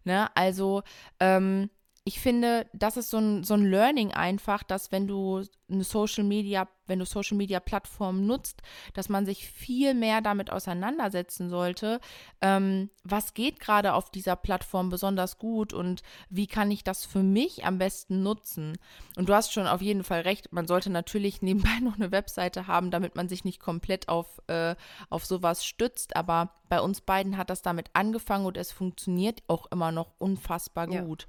Ne? 0.04 0.34
Also, 0.36 0.82
ähm, 1.18 1.68
ich 2.04 2.18
finde, 2.18 2.66
das 2.72 2.96
ist 2.96 3.10
so 3.10 3.18
ein, 3.18 3.44
so 3.44 3.54
ein 3.54 3.64
Learning 3.64 4.12
einfach, 4.12 4.64
dass 4.64 4.90
wenn 4.90 5.06
du 5.06 5.44
eine 5.70 5.84
Social 5.84 6.24
Media, 6.24 6.68
wenn 6.86 6.98
du 6.98 7.06
Social 7.06 7.36
Media 7.36 7.60
Plattformen 7.60 8.26
nutzt, 8.26 8.60
dass 8.92 9.08
man 9.08 9.24
sich 9.24 9.46
viel 9.46 9.94
mehr 9.94 10.20
damit 10.20 10.50
auseinandersetzen 10.50 11.48
sollte, 11.48 12.00
ähm, 12.40 12.90
was 13.04 13.34
geht 13.34 13.60
gerade 13.60 13.94
auf 13.94 14.10
dieser 14.10 14.34
Plattform 14.34 14.88
besonders 14.88 15.38
gut 15.38 15.72
und 15.72 16.02
wie 16.28 16.48
kann 16.48 16.72
ich 16.72 16.82
das 16.82 17.04
für 17.04 17.22
mich 17.22 17.64
am 17.64 17.78
besten 17.78 18.24
nutzen. 18.24 18.78
Und 19.16 19.28
du 19.28 19.34
hast 19.34 19.52
schon 19.52 19.68
auf 19.68 19.80
jeden 19.80 20.02
Fall 20.02 20.22
recht, 20.22 20.52
man 20.52 20.66
sollte 20.66 20.90
natürlich 20.90 21.40
nebenbei 21.42 21.78
noch 21.80 21.94
eine 21.94 22.10
Webseite 22.10 22.66
haben, 22.66 22.90
damit 22.90 23.14
man 23.14 23.28
sich 23.28 23.44
nicht 23.44 23.60
komplett 23.60 24.08
auf, 24.08 24.42
äh, 24.48 24.74
auf 25.08 25.24
sowas 25.24 25.64
stützt, 25.64 26.16
aber 26.16 26.52
bei 26.68 26.80
uns 26.80 27.00
beiden 27.00 27.36
hat 27.36 27.48
das 27.48 27.62
damit 27.62 27.90
angefangen 27.92 28.46
und 28.46 28.56
es 28.56 28.72
funktioniert 28.72 29.44
auch 29.46 29.66
immer 29.70 29.92
noch 29.92 30.14
unfassbar 30.18 30.88
gut. 30.88 31.26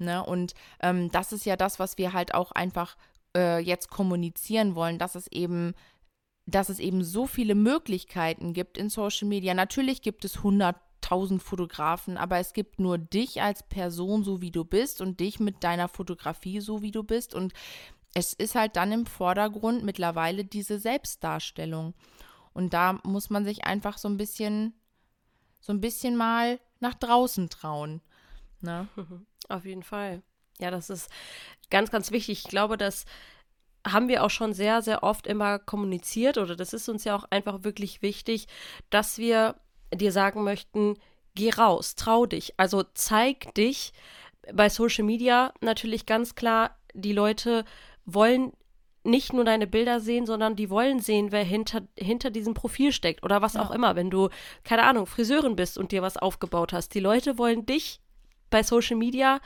Ne? 0.00 0.24
Und 0.24 0.54
ähm, 0.80 1.10
das 1.10 1.32
ist 1.32 1.44
ja 1.44 1.56
das, 1.56 1.78
was 1.78 1.98
wir 1.98 2.12
halt 2.12 2.34
auch 2.34 2.52
einfach 2.52 2.96
äh, 3.36 3.58
jetzt 3.58 3.90
kommunizieren 3.90 4.74
wollen, 4.74 4.98
dass 4.98 5.14
es 5.14 5.28
eben 5.28 5.74
dass 6.50 6.68
es 6.68 6.78
eben 6.78 7.04
so 7.04 7.26
viele 7.26 7.54
Möglichkeiten 7.54 8.52
gibt 8.52 8.76
in 8.76 8.90
Social 8.90 9.28
Media. 9.28 9.54
Natürlich 9.54 10.02
gibt 10.02 10.24
es 10.24 10.38
100.000 10.38 11.40
Fotografen, 11.40 12.16
aber 12.16 12.38
es 12.38 12.52
gibt 12.52 12.80
nur 12.80 12.98
dich 12.98 13.42
als 13.42 13.62
Person, 13.62 14.24
so 14.24 14.40
wie 14.40 14.50
du 14.50 14.64
bist 14.64 15.00
und 15.00 15.20
dich 15.20 15.40
mit 15.40 15.62
deiner 15.64 15.88
Fotografie, 15.88 16.60
so 16.60 16.82
wie 16.82 16.90
du 16.90 17.02
bist. 17.02 17.34
Und 17.34 17.52
es 18.14 18.32
ist 18.32 18.54
halt 18.54 18.76
dann 18.76 18.92
im 18.92 19.06
Vordergrund 19.06 19.84
mittlerweile 19.84 20.44
diese 20.44 20.78
Selbstdarstellung. 20.78 21.94
Und 22.52 22.74
da 22.74 22.98
muss 23.04 23.30
man 23.30 23.44
sich 23.44 23.64
einfach 23.64 23.98
so 23.98 24.08
ein 24.08 24.16
bisschen, 24.16 24.74
so 25.60 25.72
ein 25.72 25.80
bisschen 25.80 26.16
mal 26.16 26.58
nach 26.80 26.94
draußen 26.94 27.48
trauen. 27.48 28.00
Ne? 28.60 28.88
Auf 29.48 29.64
jeden 29.64 29.82
Fall. 29.82 30.22
Ja, 30.60 30.70
das 30.70 30.90
ist 30.90 31.10
ganz, 31.70 31.90
ganz 31.90 32.10
wichtig. 32.10 32.44
Ich 32.44 32.50
glaube, 32.50 32.76
das 32.76 33.04
haben 33.86 34.08
wir 34.08 34.24
auch 34.24 34.30
schon 34.30 34.52
sehr, 34.52 34.82
sehr 34.82 35.02
oft 35.02 35.26
immer 35.26 35.58
kommuniziert 35.58 36.36
oder 36.36 36.54
das 36.54 36.74
ist 36.74 36.88
uns 36.88 37.04
ja 37.04 37.16
auch 37.16 37.24
einfach 37.30 37.64
wirklich 37.64 38.02
wichtig, 38.02 38.46
dass 38.90 39.18
wir 39.18 39.56
dir 39.94 40.12
sagen 40.12 40.44
möchten, 40.44 40.96
geh 41.34 41.50
raus, 41.50 41.94
trau 41.94 42.26
dich, 42.26 42.54
also 42.58 42.84
zeig 42.94 43.54
dich. 43.54 43.92
Bei 44.52 44.68
Social 44.68 45.04
Media 45.04 45.54
natürlich 45.60 46.04
ganz 46.04 46.34
klar, 46.34 46.76
die 46.92 47.12
Leute 47.12 47.64
wollen 48.04 48.52
nicht 49.02 49.32
nur 49.32 49.44
deine 49.44 49.66
Bilder 49.66 50.00
sehen, 50.00 50.26
sondern 50.26 50.56
die 50.56 50.68
wollen 50.68 51.00
sehen, 51.00 51.32
wer 51.32 51.44
hinter, 51.44 51.82
hinter 51.96 52.30
diesem 52.30 52.52
Profil 52.52 52.92
steckt 52.92 53.22
oder 53.22 53.40
was 53.40 53.54
ja. 53.54 53.62
auch 53.62 53.70
immer. 53.70 53.96
Wenn 53.96 54.10
du, 54.10 54.28
keine 54.62 54.82
Ahnung, 54.82 55.06
Friseurin 55.06 55.56
bist 55.56 55.78
und 55.78 55.92
dir 55.92 56.02
was 56.02 56.18
aufgebaut 56.18 56.74
hast. 56.74 56.94
Die 56.94 57.00
Leute 57.00 57.38
wollen 57.38 57.64
dich 57.64 58.00
bei 58.50 58.62
Social 58.62 58.96
Media 58.96 59.40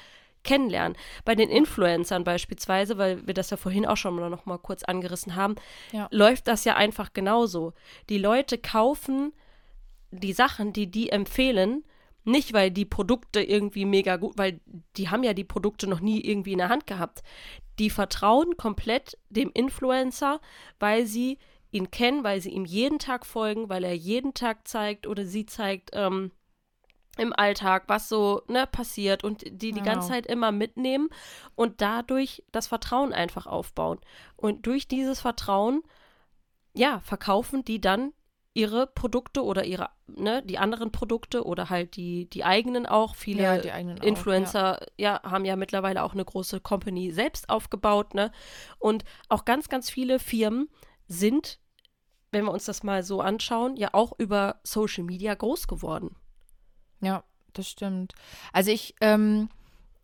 kennenlernen. 0.44 0.96
Bei 1.24 1.34
den 1.34 1.48
Influencern 1.48 2.22
beispielsweise, 2.22 2.98
weil 2.98 3.26
wir 3.26 3.34
das 3.34 3.50
ja 3.50 3.56
vorhin 3.56 3.86
auch 3.86 3.96
schon 3.96 4.16
noch 4.16 4.46
mal 4.46 4.58
kurz 4.58 4.84
angerissen 4.84 5.34
haben, 5.34 5.56
ja. 5.92 6.08
läuft 6.10 6.46
das 6.48 6.64
ja 6.64 6.76
einfach 6.76 7.12
genauso. 7.12 7.72
Die 8.08 8.18
Leute 8.18 8.58
kaufen 8.58 9.32
die 10.10 10.32
Sachen, 10.32 10.72
die 10.72 10.86
die 10.86 11.10
empfehlen, 11.10 11.84
nicht 12.24 12.52
weil 12.52 12.70
die 12.70 12.84
Produkte 12.84 13.42
irgendwie 13.42 13.84
mega 13.84 14.16
gut, 14.16 14.38
weil 14.38 14.60
die 14.96 15.08
haben 15.08 15.24
ja 15.24 15.34
die 15.34 15.44
Produkte 15.44 15.86
noch 15.86 16.00
nie 16.00 16.20
irgendwie 16.20 16.52
in 16.52 16.58
der 16.58 16.68
Hand 16.68 16.86
gehabt. 16.86 17.22
Die 17.78 17.90
vertrauen 17.90 18.56
komplett 18.56 19.18
dem 19.28 19.50
Influencer, 19.52 20.40
weil 20.78 21.06
sie 21.06 21.38
ihn 21.70 21.90
kennen, 21.90 22.22
weil 22.22 22.40
sie 22.40 22.50
ihm 22.50 22.64
jeden 22.64 22.98
Tag 22.98 23.26
folgen, 23.26 23.68
weil 23.68 23.84
er 23.84 23.94
jeden 23.94 24.32
Tag 24.32 24.68
zeigt 24.68 25.06
oder 25.06 25.26
sie 25.26 25.44
zeigt, 25.44 25.90
ähm, 25.92 26.30
im 27.18 27.32
Alltag, 27.32 27.84
was 27.86 28.08
so 28.08 28.42
ne, 28.48 28.66
passiert 28.66 29.24
und 29.24 29.44
die 29.44 29.72
die 29.72 29.82
ganze 29.82 30.08
Zeit 30.08 30.26
immer 30.26 30.52
mitnehmen 30.52 31.08
und 31.54 31.80
dadurch 31.80 32.42
das 32.52 32.66
Vertrauen 32.66 33.12
einfach 33.12 33.46
aufbauen. 33.46 33.98
Und 34.36 34.66
durch 34.66 34.88
dieses 34.88 35.20
Vertrauen, 35.20 35.82
ja, 36.74 37.00
verkaufen 37.00 37.64
die 37.64 37.80
dann 37.80 38.12
ihre 38.54 38.86
Produkte 38.86 39.44
oder 39.44 39.64
ihre, 39.64 39.90
ne, 40.06 40.42
die 40.42 40.58
anderen 40.58 40.92
Produkte 40.92 41.44
oder 41.44 41.70
halt 41.70 41.96
die, 41.96 42.30
die 42.30 42.44
eigenen 42.44 42.86
auch. 42.86 43.16
Viele 43.16 43.42
ja, 43.42 43.74
eigenen 43.74 43.96
Influencer, 43.98 44.76
auch, 44.80 44.86
ja. 44.96 45.20
ja. 45.24 45.30
haben 45.30 45.44
ja 45.44 45.56
mittlerweile 45.56 46.04
auch 46.04 46.12
eine 46.12 46.24
große 46.24 46.60
Company 46.60 47.10
selbst 47.10 47.50
aufgebaut, 47.50 48.14
ne? 48.14 48.30
Und 48.78 49.04
auch 49.28 49.44
ganz, 49.44 49.68
ganz 49.68 49.90
viele 49.90 50.20
Firmen 50.20 50.68
sind, 51.08 51.58
wenn 52.30 52.44
wir 52.44 52.52
uns 52.52 52.64
das 52.64 52.84
mal 52.84 53.02
so 53.02 53.20
anschauen, 53.20 53.76
ja 53.76 53.88
auch 53.92 54.12
über 54.18 54.60
Social 54.62 55.04
Media 55.04 55.34
groß 55.34 55.66
geworden. 55.66 56.16
Ja, 57.00 57.24
das 57.52 57.68
stimmt. 57.68 58.14
Also 58.52 58.70
ich, 58.70 58.94
ähm, 59.00 59.48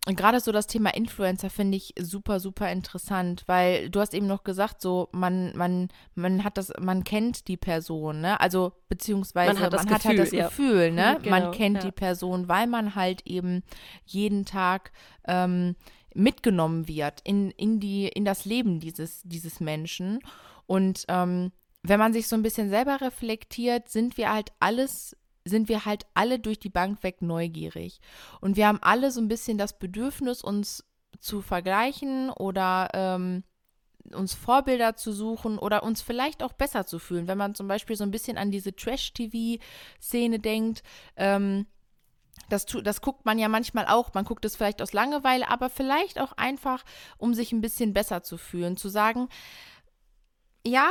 gerade 0.07 0.41
so 0.41 0.53
das 0.53 0.67
Thema 0.67 0.95
Influencer 0.95 1.51
finde 1.51 1.77
ich 1.77 1.95
super, 1.99 2.41
super 2.41 2.71
interessant, 2.71 3.45
weil 3.47 3.91
du 3.91 4.01
hast 4.01 4.15
eben 4.15 4.27
noch 4.27 4.45
gesagt, 4.45 4.81
so 4.81 5.09
man, 5.13 5.57
man, 5.57 5.89
man 6.15 6.43
hat 6.45 6.57
das, 6.57 6.73
man 6.81 7.05
kennt 7.05 7.49
die 7.49 7.57
Person, 7.57 8.21
ne? 8.21 8.41
Also 8.41 8.73
beziehungsweise 8.89 9.55
man 9.55 9.63
hat, 9.63 9.73
man 9.73 9.81
Gefühl, 9.81 9.95
hat 9.95 10.05
halt 10.05 10.19
das 10.19 10.33
ja. 10.33 10.49
Gefühl, 10.49 10.91
ne? 10.93 11.19
Genau, 11.23 11.31
man 11.31 11.53
kennt 11.53 11.77
ja. 11.77 11.83
die 11.83 11.93
Person, 11.93 12.49
weil 12.49 12.67
man 12.67 12.95
halt 12.95 13.27
eben 13.27 13.63
jeden 14.07 14.47
Tag 14.47 14.93
ähm, 15.27 15.77
mitgenommen 16.15 16.89
wird 16.89 17.21
in, 17.25 17.51
in 17.53 17.79
die, 17.81 18.09
in 18.09 18.25
das 18.25 18.45
Leben 18.45 18.81
dieses, 18.81 19.23
dieses 19.25 19.61
Menschen. 19.61 20.21
Und 20.67 21.05
ähm, 21.09 21.53
wenn 21.83 21.99
man 21.99 22.13
sich 22.13 22.27
so 22.29 22.37
ein 22.37 22.43
bisschen 22.43 22.71
selber 22.71 23.01
reflektiert, 23.01 23.89
sind 23.89 24.17
wir 24.17 24.33
halt 24.33 24.53
alles 24.61 25.17
sind 25.51 25.69
wir 25.69 25.85
halt 25.85 26.07
alle 26.15 26.39
durch 26.39 26.59
die 26.59 26.71
Bank 26.71 27.03
weg 27.03 27.21
neugierig. 27.21 28.01
Und 28.41 28.57
wir 28.57 28.67
haben 28.67 28.79
alle 28.81 29.11
so 29.11 29.21
ein 29.21 29.29
bisschen 29.29 29.59
das 29.59 29.79
Bedürfnis, 29.79 30.43
uns 30.43 30.85
zu 31.21 31.43
vergleichen 31.43 32.31
oder 32.31 32.89
ähm, 32.95 33.45
uns 34.15 34.35
Vorbilder 34.35 34.97
zu 34.97 35.13
suchen 35.13 35.59
oder 35.59 35.83
uns 35.83 36.01
vielleicht 36.01 36.43
auch 36.43 36.53
besser 36.53 36.87
zu 36.87 36.99
fühlen. 36.99 37.29
Wenn 37.29 37.39
man 37.39 37.55
zum 37.55 37.69
Beispiel 37.69 37.97
so 37.97 38.05
ein 38.05 38.11
bisschen 38.11 38.39
an 38.39 38.51
diese 38.51 38.75
Trash-TV-Szene 38.75 40.39
denkt, 40.39 40.83
ähm, 41.17 41.67
das, 42.49 42.67
das 42.67 43.01
guckt 43.01 43.27
man 43.27 43.39
ja 43.39 43.49
manchmal 43.49 43.87
auch. 43.87 44.13
Man 44.15 44.25
guckt 44.25 44.45
es 44.45 44.57
vielleicht 44.57 44.83
aus 44.83 44.93
Langeweile, 44.93 45.49
aber 45.49 45.71
vielleicht 45.71 46.21
auch 46.21 46.33
einfach, 46.33 46.85
um 47.19 47.35
sich 47.35 47.53
ein 47.53 47.61
bisschen 47.61 47.93
besser 47.93 48.23
zu 48.23 48.39
fühlen. 48.39 48.77
Zu 48.77 48.89
sagen, 48.89 49.29
ja, 50.67 50.91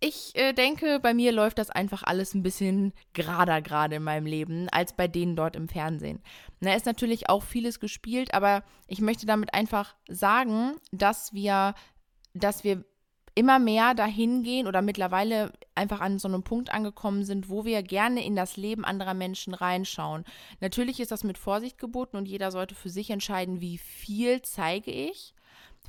ich 0.00 0.34
äh, 0.34 0.52
denke, 0.52 1.00
bei 1.00 1.14
mir 1.14 1.32
läuft 1.32 1.58
das 1.58 1.70
einfach 1.70 2.02
alles 2.02 2.34
ein 2.34 2.42
bisschen 2.42 2.92
gerader 3.14 3.62
gerade 3.62 3.96
in 3.96 4.02
meinem 4.02 4.26
Leben 4.26 4.68
als 4.70 4.94
bei 4.94 5.08
denen 5.08 5.36
dort 5.36 5.56
im 5.56 5.68
Fernsehen. 5.68 6.22
Da 6.60 6.74
ist 6.74 6.86
natürlich 6.86 7.28
auch 7.28 7.42
vieles 7.42 7.80
gespielt, 7.80 8.34
aber 8.34 8.62
ich 8.88 9.00
möchte 9.00 9.26
damit 9.26 9.54
einfach 9.54 9.94
sagen, 10.08 10.76
dass 10.92 11.32
wir, 11.32 11.74
dass 12.34 12.62
wir 12.62 12.84
immer 13.34 13.58
mehr 13.58 13.94
dahin 13.94 14.42
gehen 14.42 14.66
oder 14.66 14.80
mittlerweile 14.80 15.52
einfach 15.74 16.00
an 16.00 16.18
so 16.18 16.26
einem 16.26 16.42
Punkt 16.42 16.72
angekommen 16.72 17.24
sind, 17.24 17.50
wo 17.50 17.64
wir 17.64 17.82
gerne 17.82 18.24
in 18.24 18.34
das 18.34 18.56
Leben 18.56 18.84
anderer 18.84 19.12
Menschen 19.14 19.52
reinschauen. 19.52 20.24
Natürlich 20.60 21.00
ist 21.00 21.10
das 21.10 21.22
mit 21.22 21.36
Vorsicht 21.36 21.78
geboten 21.78 22.16
und 22.16 22.26
jeder 22.26 22.50
sollte 22.50 22.74
für 22.74 22.88
sich 22.88 23.10
entscheiden, 23.10 23.60
wie 23.60 23.76
viel 23.76 24.40
zeige 24.40 24.90
ich 24.90 25.34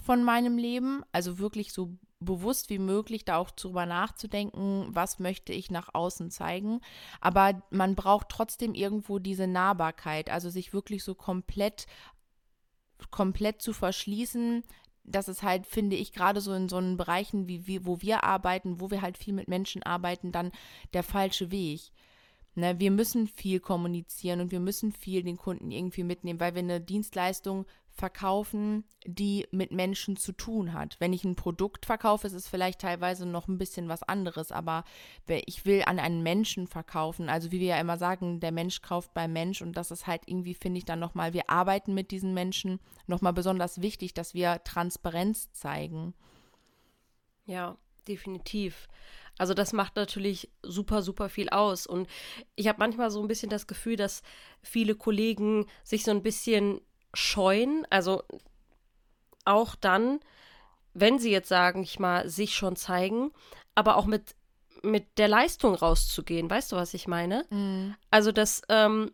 von 0.03 0.23
meinem 0.23 0.57
Leben, 0.57 1.03
also 1.13 1.39
wirklich 1.39 1.71
so 1.71 1.97
bewusst 2.19 2.69
wie 2.69 2.79
möglich 2.79 3.25
da 3.25 3.38
auch 3.38 3.51
drüber 3.51 3.86
nachzudenken, 3.86 4.88
was 4.89 5.19
möchte 5.19 5.53
ich 5.53 5.69
nach 5.69 5.93
außen 5.93 6.31
zeigen. 6.31 6.81
Aber 7.21 7.62
man 7.69 7.95
braucht 7.95 8.29
trotzdem 8.29 8.74
irgendwo 8.74 9.19
diese 9.19 9.47
Nahbarkeit, 9.47 10.29
also 10.29 10.50
sich 10.50 10.74
wirklich 10.74 11.03
so 11.03 11.15
komplett, 11.15 11.86
komplett 13.12 13.62
zu 13.62 13.74
verschließen. 13.74 14.63
Das 15.03 15.27
ist 15.27 15.43
halt, 15.43 15.67
finde 15.67 15.95
ich, 15.95 16.12
gerade 16.12 16.41
so 16.41 16.53
in 16.53 16.69
so 16.69 16.77
einen 16.77 16.97
Bereichen, 16.97 17.47
wie, 17.47 17.67
wie, 17.67 17.86
wo 17.86 18.01
wir 18.01 18.24
arbeiten, 18.24 18.81
wo 18.81 18.89
wir 18.89 19.01
halt 19.01 19.17
viel 19.17 19.33
mit 19.33 19.47
Menschen 19.47 19.83
arbeiten, 19.83 20.31
dann 20.31 20.51
der 20.93 21.03
falsche 21.03 21.51
Weg. 21.51 21.91
Ne, 22.55 22.79
wir 22.79 22.89
müssen 22.89 23.27
viel 23.27 23.59
kommunizieren 23.59 24.41
und 24.41 24.51
wir 24.51 24.59
müssen 24.59 24.91
viel 24.91 25.21
den 25.21 25.38
Kunden 25.38 25.69
irgendwie 25.69 26.03
mitnehmen, 26.03 26.39
weil 26.39 26.55
wir 26.55 26.63
eine 26.63 26.81
Dienstleistung 26.81 27.67
verkaufen, 27.98 28.86
die 29.06 29.48
mit 29.51 29.72
Menschen 29.72 30.16
zu 30.16 30.32
tun 30.32 30.74
hat. 30.74 30.96
Wenn 31.00 31.13
ich 31.13 31.24
ein 31.24 31.36
Produkt 31.36 31.86
verkaufe, 31.86 32.27
ist 32.27 32.34
es 32.34 32.48
vielleicht 32.48 32.80
teilweise 32.80 33.25
noch 33.25 33.48
ein 33.48 33.58
bisschen 33.58 33.89
was 33.89 34.04
anderes, 34.04 34.51
aber 34.51 34.84
ich 35.27 35.66
will 35.66 35.84
an 35.86 36.00
einen 36.00 36.24
Menschen 36.24 36.68
verkaufen. 36.68 37.27
Also 37.27 37.51
wie 37.51 37.60
wir 37.60 37.70
ja 37.70 37.80
immer 37.80 37.98
sagen, 37.98 38.39
der 38.39 38.51
Mensch 38.51 38.82
kauft 38.82 39.13
beim 39.13 39.34
Mensch 39.34 39.62
und 39.62 39.75
das 39.75 39.92
ist 39.92 40.08
halt 40.08 40.22
irgendwie, 40.27 40.54
finde 40.54 40.77
ich 40.77 40.86
dann 40.86 41.00
nochmal, 41.00 41.34
wir 41.34 41.50
arbeiten 41.50 41.94
mit 41.94 42.12
diesen 42.12 42.34
Menschen, 42.34 42.80
nochmal 43.08 43.34
besonders 43.34 43.82
wichtig, 43.82 44.13
dass 44.13 44.34
wir 44.34 44.63
Transparenz 44.63 45.51
zeigen. 45.51 46.13
Ja, 47.46 47.77
definitiv. 48.08 48.88
Also 49.39 49.54
das 49.54 49.72
macht 49.72 49.96
natürlich 49.96 50.50
super, 50.63 51.01
super 51.01 51.30
viel 51.30 51.50
aus. 51.50 51.86
Und 51.86 52.08
ich 52.56 52.68
habe 52.68 52.80
manchmal 52.80 53.12
so 53.12 53.22
ein 53.22 53.27
bisschen 53.27 53.50
das 53.50 53.68
Gefühl, 53.68 53.96
dass 53.96 54.24
viele 54.62 54.96
Kollegen 54.96 55.66
sich 55.84 56.04
so 56.04 56.12
ein 56.12 56.24
bisschen 56.24 56.82
scheuen. 57.17 57.86
Also 57.89 58.24
auch 59.45 59.75
dann, 59.75 60.19
wenn 60.93 61.19
sie 61.19 61.31
jetzt 61.31 61.50
sagen, 61.50 61.83
ich 61.83 62.00
mal, 62.00 62.29
sich 62.29 62.55
schon 62.55 62.75
zeigen, 62.75 63.31
aber 63.75 63.97
auch 63.97 64.05
mit, 64.05 64.36
mit 64.83 65.17
der 65.17 65.27
Leistung 65.27 65.75
rauszugehen. 65.75 66.50
Weißt 66.50 66.71
du, 66.71 66.75
was 66.75 66.93
ich 66.93 67.07
meine? 67.07 67.45
Mhm. 67.50 67.95
Also, 68.12 68.31
dass 68.31 68.62
ähm, 68.69 69.12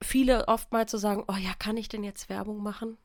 viele 0.00 0.48
oftmals 0.48 0.90
so 0.90 0.98
sagen, 0.98 1.24
oh 1.28 1.36
ja, 1.36 1.52
kann 1.58 1.76
ich 1.76 1.88
denn 1.88 2.04
jetzt 2.04 2.28
Werbung 2.28 2.62
machen? 2.62 2.98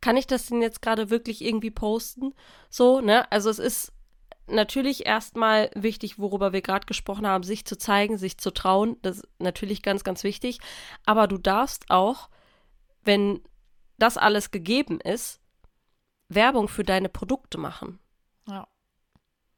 Kann 0.00 0.16
ich 0.16 0.26
das 0.26 0.46
denn 0.46 0.60
jetzt 0.60 0.82
gerade 0.82 1.08
wirklich 1.10 1.42
irgendwie 1.42 1.70
posten? 1.70 2.34
So, 2.68 3.00
ne? 3.00 3.30
Also 3.32 3.48
es 3.48 3.58
ist 3.58 3.92
natürlich 4.46 5.06
erstmal 5.06 5.70
wichtig, 5.74 6.18
worüber 6.18 6.52
wir 6.52 6.60
gerade 6.60 6.84
gesprochen 6.84 7.26
haben, 7.26 7.44
sich 7.44 7.64
zu 7.64 7.78
zeigen, 7.78 8.18
sich 8.18 8.36
zu 8.36 8.50
trauen. 8.50 8.98
Das 9.00 9.18
ist 9.18 9.28
natürlich 9.38 9.82
ganz, 9.82 10.04
ganz 10.04 10.22
wichtig. 10.22 10.58
Aber 11.06 11.26
du 11.26 11.38
darfst 11.38 11.86
auch, 11.88 12.28
wenn 13.02 13.40
das 13.98 14.16
alles 14.16 14.50
gegeben 14.50 15.00
ist, 15.00 15.40
Werbung 16.28 16.68
für 16.68 16.84
deine 16.84 17.08
Produkte 17.08 17.58
machen. 17.58 17.98
Ja. 18.48 18.66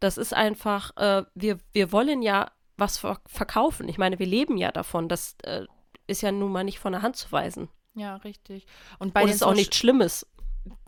Das 0.00 0.18
ist 0.18 0.34
einfach, 0.34 0.96
äh, 0.96 1.24
wir, 1.34 1.58
wir 1.72 1.92
wollen 1.92 2.22
ja 2.22 2.50
was 2.76 2.98
ver 2.98 3.20
verkaufen. 3.26 3.88
Ich 3.88 3.98
meine, 3.98 4.18
wir 4.18 4.26
leben 4.26 4.58
ja 4.58 4.70
davon. 4.70 5.08
Das 5.08 5.36
äh, 5.42 5.66
ist 6.06 6.22
ja 6.22 6.32
nun 6.32 6.52
mal 6.52 6.64
nicht 6.64 6.78
von 6.78 6.92
der 6.92 7.02
Hand 7.02 7.16
zu 7.16 7.30
weisen. 7.32 7.68
Ja, 7.94 8.16
richtig. 8.16 8.66
Und 8.98 9.14
bei 9.14 9.22
Und 9.22 9.30
es 9.30 9.36
ist 9.36 9.42
auch 9.42 9.54
nichts 9.54 9.76
Schlimmes. 9.76 10.26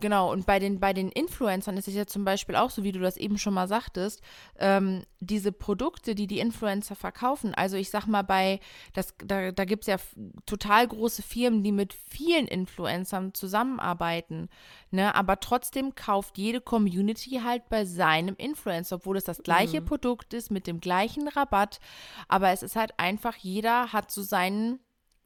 Genau, 0.01 0.31
und 0.31 0.45
bei 0.45 0.59
den, 0.59 0.79
bei 0.79 0.93
den 0.93 1.09
Influencern 1.09 1.77
ist 1.77 1.87
es 1.87 1.93
ja 1.93 2.05
zum 2.05 2.25
Beispiel 2.25 2.55
auch 2.55 2.69
so, 2.69 2.83
wie 2.83 2.91
du 2.91 2.99
das 2.99 3.17
eben 3.17 3.37
schon 3.37 3.53
mal 3.53 3.67
sagtest, 3.67 4.21
ähm, 4.57 5.03
diese 5.19 5.51
Produkte, 5.51 6.15
die 6.15 6.27
die 6.27 6.39
Influencer 6.39 6.95
verkaufen, 6.95 7.53
also 7.53 7.77
ich 7.77 7.89
sag 7.89 8.05
mal 8.05 8.23
bei, 8.23 8.59
das, 8.93 9.13
da, 9.23 9.51
da 9.51 9.65
gibt 9.65 9.83
es 9.83 9.87
ja 9.87 9.97
total 10.45 10.87
große 10.87 11.21
Firmen, 11.21 11.63
die 11.63 11.71
mit 11.71 11.93
vielen 11.93 12.47
Influencern 12.47 13.33
zusammenarbeiten, 13.33 14.49
ne, 14.91 15.15
aber 15.15 15.39
trotzdem 15.39 15.95
kauft 15.95 16.37
jede 16.37 16.61
Community 16.61 17.41
halt 17.43 17.69
bei 17.69 17.85
seinem 17.85 18.35
Influencer, 18.35 18.97
obwohl 18.97 19.17
es 19.17 19.23
das 19.23 19.43
gleiche 19.43 19.81
mhm. 19.81 19.85
Produkt 19.85 20.33
ist, 20.33 20.51
mit 20.51 20.67
dem 20.67 20.81
gleichen 20.81 21.27
Rabatt, 21.27 21.79
aber 22.27 22.49
es 22.49 22.63
ist 22.63 22.75
halt 22.75 22.93
einfach, 22.97 23.35
jeder 23.35 23.93
hat 23.93 24.11
so 24.11 24.23
seinen 24.23 24.79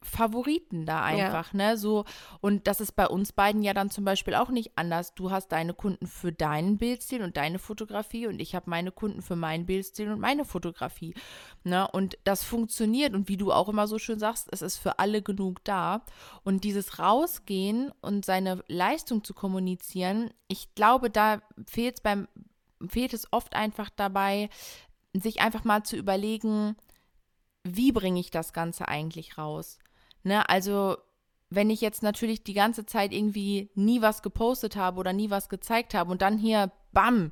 Favoriten 0.05 0.85
da 0.85 1.03
einfach, 1.03 1.53
ja. 1.53 1.57
ne? 1.71 1.77
So, 1.77 2.05
und 2.41 2.67
das 2.67 2.81
ist 2.81 2.93
bei 2.93 3.07
uns 3.07 3.31
beiden 3.31 3.63
ja 3.63 3.73
dann 3.73 3.89
zum 3.89 4.05
Beispiel 4.05 4.35
auch 4.35 4.49
nicht 4.49 4.71
anders. 4.75 5.13
Du 5.15 5.31
hast 5.31 5.51
deine 5.51 5.73
Kunden 5.73 6.07
für 6.07 6.31
deinen 6.31 6.77
Bildstil 6.77 7.21
und 7.21 7.37
deine 7.37 7.59
Fotografie 7.59 8.27
und 8.27 8.39
ich 8.39 8.55
habe 8.55 8.69
meine 8.69 8.91
Kunden 8.91 9.21
für 9.21 9.35
meinen 9.35 9.65
Bildstil 9.65 10.11
und 10.11 10.19
meine 10.19 10.45
Fotografie. 10.45 11.13
Ne? 11.63 11.87
Und 11.87 12.17
das 12.23 12.43
funktioniert 12.43 13.13
und 13.13 13.27
wie 13.27 13.37
du 13.37 13.51
auch 13.51 13.69
immer 13.69 13.87
so 13.87 13.99
schön 13.99 14.19
sagst, 14.19 14.47
es 14.51 14.61
ist 14.61 14.77
für 14.77 14.99
alle 14.99 15.21
genug 15.21 15.63
da. 15.63 16.03
Und 16.43 16.63
dieses 16.63 16.99
Rausgehen 16.99 17.91
und 18.01 18.25
seine 18.25 18.63
Leistung 18.67 19.23
zu 19.23 19.33
kommunizieren, 19.33 20.31
ich 20.47 20.73
glaube, 20.75 21.09
da 21.09 21.41
fehlt 21.65 21.95
es 21.95 22.01
beim, 22.01 22.27
fehlt 22.87 23.13
es 23.13 23.31
oft 23.31 23.55
einfach 23.55 23.89
dabei, 23.89 24.49
sich 25.13 25.41
einfach 25.41 25.63
mal 25.63 25.83
zu 25.83 25.95
überlegen, 25.95 26.75
wie 27.63 27.91
bringe 27.91 28.19
ich 28.19 28.31
das 28.31 28.53
Ganze 28.53 28.87
eigentlich 28.87 29.37
raus? 29.37 29.79
Ne, 30.23 30.47
also 30.49 30.97
wenn 31.49 31.69
ich 31.69 31.81
jetzt 31.81 32.01
natürlich 32.01 32.43
die 32.43 32.53
ganze 32.53 32.85
Zeit 32.85 33.13
irgendwie 33.13 33.69
nie 33.75 34.01
was 34.01 34.21
gepostet 34.21 34.75
habe 34.75 34.99
oder 34.99 35.13
nie 35.13 35.29
was 35.29 35.49
gezeigt 35.49 35.93
habe 35.93 36.11
und 36.11 36.21
dann 36.21 36.37
hier, 36.37 36.71
bam, 36.93 37.31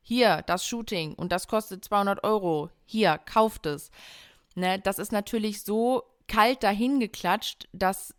hier 0.00 0.42
das 0.46 0.66
Shooting 0.66 1.14
und 1.14 1.30
das 1.30 1.46
kostet 1.46 1.84
200 1.84 2.24
Euro, 2.24 2.70
hier, 2.84 3.18
kauft 3.18 3.66
es. 3.66 3.90
Ne, 4.54 4.78
das 4.80 4.98
ist 4.98 5.12
natürlich 5.12 5.62
so 5.62 6.02
kalt 6.26 6.62
dahingeklatscht, 6.62 7.68
dass 7.72 8.14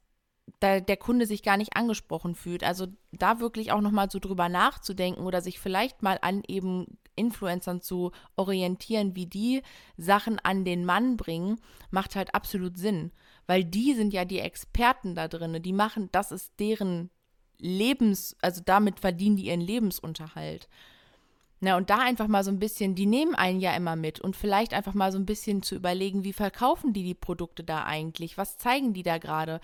da 0.60 0.80
der 0.80 0.98
Kunde 0.98 1.26
sich 1.26 1.44
gar 1.44 1.58
nicht 1.58 1.76
angesprochen 1.76 2.36
fühlt. 2.36 2.64
Also 2.64 2.88
da 3.12 3.40
wirklich 3.40 3.72
auch 3.72 3.82
nochmal 3.82 4.10
so 4.10 4.20
drüber 4.20 4.50
nachzudenken 4.50 5.24
oder 5.24 5.42
sich 5.42 5.60
vielleicht 5.60 6.04
mal 6.04 6.20
an 6.22 6.44
eben 6.48 6.98
Influencern 7.16 7.82
zu 7.82 8.12
orientieren, 8.36 9.16
wie 9.16 9.26
die 9.26 9.62
Sachen 9.98 10.40
an 10.40 10.66
den 10.66 10.86
Mann 10.86 11.18
bringen, 11.18 11.60
macht 11.92 12.16
halt 12.16 12.34
absolut 12.36 12.78
Sinn 12.78 13.12
weil 13.48 13.64
die 13.64 13.94
sind 13.94 14.14
ja 14.14 14.26
die 14.26 14.40
Experten 14.40 15.16
da 15.16 15.28
drin. 15.28 15.62
Die 15.62 15.74
machen, 15.74 16.10
das 16.12 16.32
ist 16.32 16.54
deren 16.60 17.10
Lebens, 17.58 18.36
also 18.42 18.62
damit 18.66 19.00
verdienen 19.00 19.36
die 19.36 19.48
ihren 19.48 19.62
Lebensunterhalt. 19.62 20.68
Na, 21.60 21.78
und 21.78 21.90
da 21.90 22.00
einfach 22.00 22.28
mal 22.28 22.44
so 22.44 22.52
ein 22.52 22.60
bisschen, 22.60 22.94
die 22.94 23.06
nehmen 23.06 23.36
einen 23.36 23.62
ja 23.62 23.74
immer 23.74 23.96
mit 23.96 24.20
und 24.20 24.36
vielleicht 24.36 24.74
einfach 24.74 24.94
mal 24.94 25.12
so 25.12 25.18
ein 25.18 25.26
bisschen 25.26 25.64
zu 25.64 25.76
überlegen, 25.76 26.26
wie 26.26 26.34
verkaufen 26.34 26.92
die 26.92 27.04
die 27.04 27.14
Produkte 27.14 27.64
da 27.64 27.86
eigentlich? 27.86 28.38
Was 28.38 28.58
zeigen 28.58 28.94
die 28.94 29.04
da 29.04 29.18
gerade? 29.18 29.62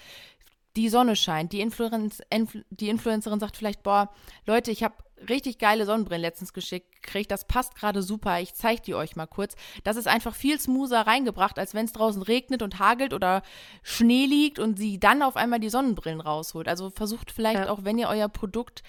Die 0.78 0.88
Sonne 0.88 1.18
scheint, 1.18 1.52
die, 1.52 1.60
Influenz, 1.60 2.22
die 2.70 2.90
Influencerin 2.90 3.40
sagt 3.42 3.58
vielleicht, 3.58 3.84
boah, 3.84 4.14
Leute, 4.46 4.72
ich 4.72 4.84
habe 4.84 4.96
richtig 5.28 5.58
geile 5.58 5.86
Sonnenbrillen 5.86 6.22
letztens 6.22 6.54
geschickt 6.54 7.02
gekriegt. 7.02 7.32
Das 7.32 7.46
passt 7.46 7.76
gerade 7.76 8.02
super. 8.02 8.40
Ich 8.40 8.54
zeige 8.54 8.82
die 8.82 8.96
euch 8.96 9.16
mal 9.16 9.28
kurz. 9.28 9.56
Das 9.84 9.98
ist 9.98 10.08
einfach 10.08 10.36
viel 10.36 10.60
smoother 10.60 11.08
reingebracht, 11.08 11.60
als 11.60 11.74
wenn 11.74 11.86
es 11.86 11.94
draußen 11.94 12.22
regnet 12.22 12.62
und 12.62 12.80
hagelt 12.80 13.14
oder 13.14 13.42
Schnee 13.84 14.26
liegt 14.26 14.60
und 14.60 14.78
sie 14.78 15.00
dann 15.00 15.22
auf 15.22 15.36
einmal 15.36 15.60
die 15.60 15.70
Sonnenbrillen 15.70 16.22
rausholt. 16.22 16.68
Also 16.68 16.90
versucht 16.90 17.32
vielleicht 17.32 17.66
ja. 17.66 17.70
auch, 17.70 17.84
wenn 17.84 17.98
ihr 17.98 18.10
euer 18.10 18.30
Produkt 18.30 18.84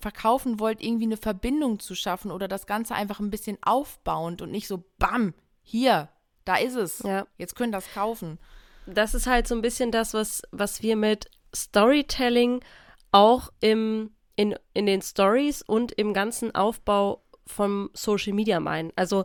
verkaufen 0.00 0.58
wollt, 0.58 0.82
irgendwie 0.82 1.04
eine 1.04 1.16
Verbindung 1.16 1.78
zu 1.78 1.94
schaffen 1.94 2.30
oder 2.30 2.48
das 2.48 2.66
Ganze 2.66 2.94
einfach 2.94 3.20
ein 3.20 3.30
bisschen 3.30 3.58
aufbauend 3.62 4.42
und 4.42 4.50
nicht 4.50 4.66
so 4.66 4.84
bam, 4.98 5.34
hier, 5.62 6.08
da 6.44 6.56
ist 6.56 6.74
es. 6.74 7.00
Ja. 7.00 7.26
Jetzt 7.38 7.54
könnt 7.54 7.74
ihr 7.74 7.78
das 7.78 7.92
kaufen. 7.92 8.38
Das 8.86 9.14
ist 9.14 9.26
halt 9.26 9.46
so 9.46 9.54
ein 9.54 9.62
bisschen 9.62 9.92
das, 9.92 10.12
was, 10.12 10.42
was 10.50 10.82
wir 10.82 10.96
mit 10.96 11.30
Storytelling 11.54 12.64
auch 13.12 13.52
im 13.60 14.10
in, 14.42 14.56
in 14.74 14.86
den 14.86 15.02
Stories 15.02 15.62
und 15.62 15.92
im 15.92 16.12
ganzen 16.12 16.52
Aufbau 16.52 17.22
vom 17.46 17.90
Social 17.94 18.32
Media 18.32 18.58
meinen. 18.58 18.92
Also 18.96 19.24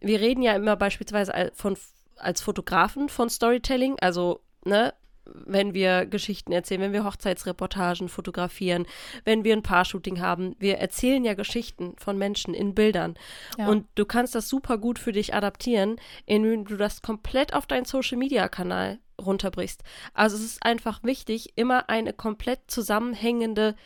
wir 0.00 0.20
reden 0.20 0.42
ja 0.42 0.54
immer 0.54 0.76
beispielsweise 0.76 1.52
von, 1.54 1.76
als 2.16 2.42
Fotografen 2.42 3.08
von 3.08 3.30
Storytelling, 3.30 3.96
also 4.00 4.40
ne, 4.66 4.92
wenn 5.24 5.72
wir 5.72 6.04
Geschichten 6.04 6.52
erzählen, 6.52 6.82
wenn 6.82 6.92
wir 6.92 7.04
Hochzeitsreportagen 7.04 8.10
fotografieren, 8.10 8.86
wenn 9.24 9.42
wir 9.42 9.54
ein 9.54 9.62
Paar-Shooting 9.62 10.20
haben. 10.20 10.54
Wir 10.58 10.78
erzählen 10.78 11.24
ja 11.24 11.32
Geschichten 11.32 11.94
von 11.96 12.18
Menschen 12.18 12.52
in 12.52 12.74
Bildern. 12.74 13.14
Ja. 13.56 13.68
Und 13.68 13.86
du 13.94 14.04
kannst 14.04 14.34
das 14.34 14.48
super 14.50 14.76
gut 14.76 14.98
für 14.98 15.12
dich 15.12 15.32
adaptieren, 15.32 15.96
indem 16.26 16.66
du 16.66 16.76
das 16.76 17.00
komplett 17.00 17.54
auf 17.54 17.66
deinen 17.66 17.86
Social-Media-Kanal 17.86 18.98
runterbrichst. 19.18 19.82
Also 20.12 20.36
es 20.36 20.42
ist 20.42 20.62
einfach 20.66 21.02
wichtig, 21.04 21.52
immer 21.56 21.88
eine 21.88 22.12
komplett 22.12 22.58
zusammenhängende 22.66 23.76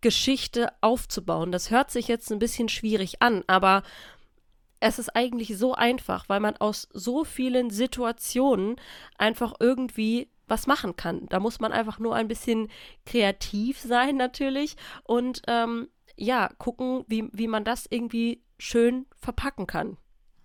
Geschichte 0.00 0.72
aufzubauen. 0.80 1.52
Das 1.52 1.70
hört 1.70 1.90
sich 1.90 2.08
jetzt 2.08 2.30
ein 2.32 2.38
bisschen 2.38 2.68
schwierig 2.68 3.20
an, 3.20 3.44
aber 3.46 3.82
es 4.80 4.98
ist 4.98 5.14
eigentlich 5.14 5.56
so 5.58 5.74
einfach, 5.74 6.28
weil 6.28 6.40
man 6.40 6.56
aus 6.56 6.88
so 6.92 7.24
vielen 7.24 7.70
Situationen 7.70 8.76
einfach 9.18 9.54
irgendwie 9.60 10.28
was 10.48 10.66
machen 10.66 10.96
kann. 10.96 11.26
Da 11.28 11.38
muss 11.38 11.60
man 11.60 11.72
einfach 11.72 11.98
nur 11.98 12.14
ein 12.14 12.28
bisschen 12.28 12.68
kreativ 13.06 13.78
sein 13.78 14.16
natürlich 14.16 14.76
und 15.04 15.42
ähm, 15.46 15.88
ja, 16.16 16.50
gucken, 16.58 17.04
wie, 17.06 17.28
wie 17.32 17.46
man 17.46 17.64
das 17.64 17.86
irgendwie 17.88 18.42
schön 18.58 19.06
verpacken 19.16 19.66
kann. 19.66 19.96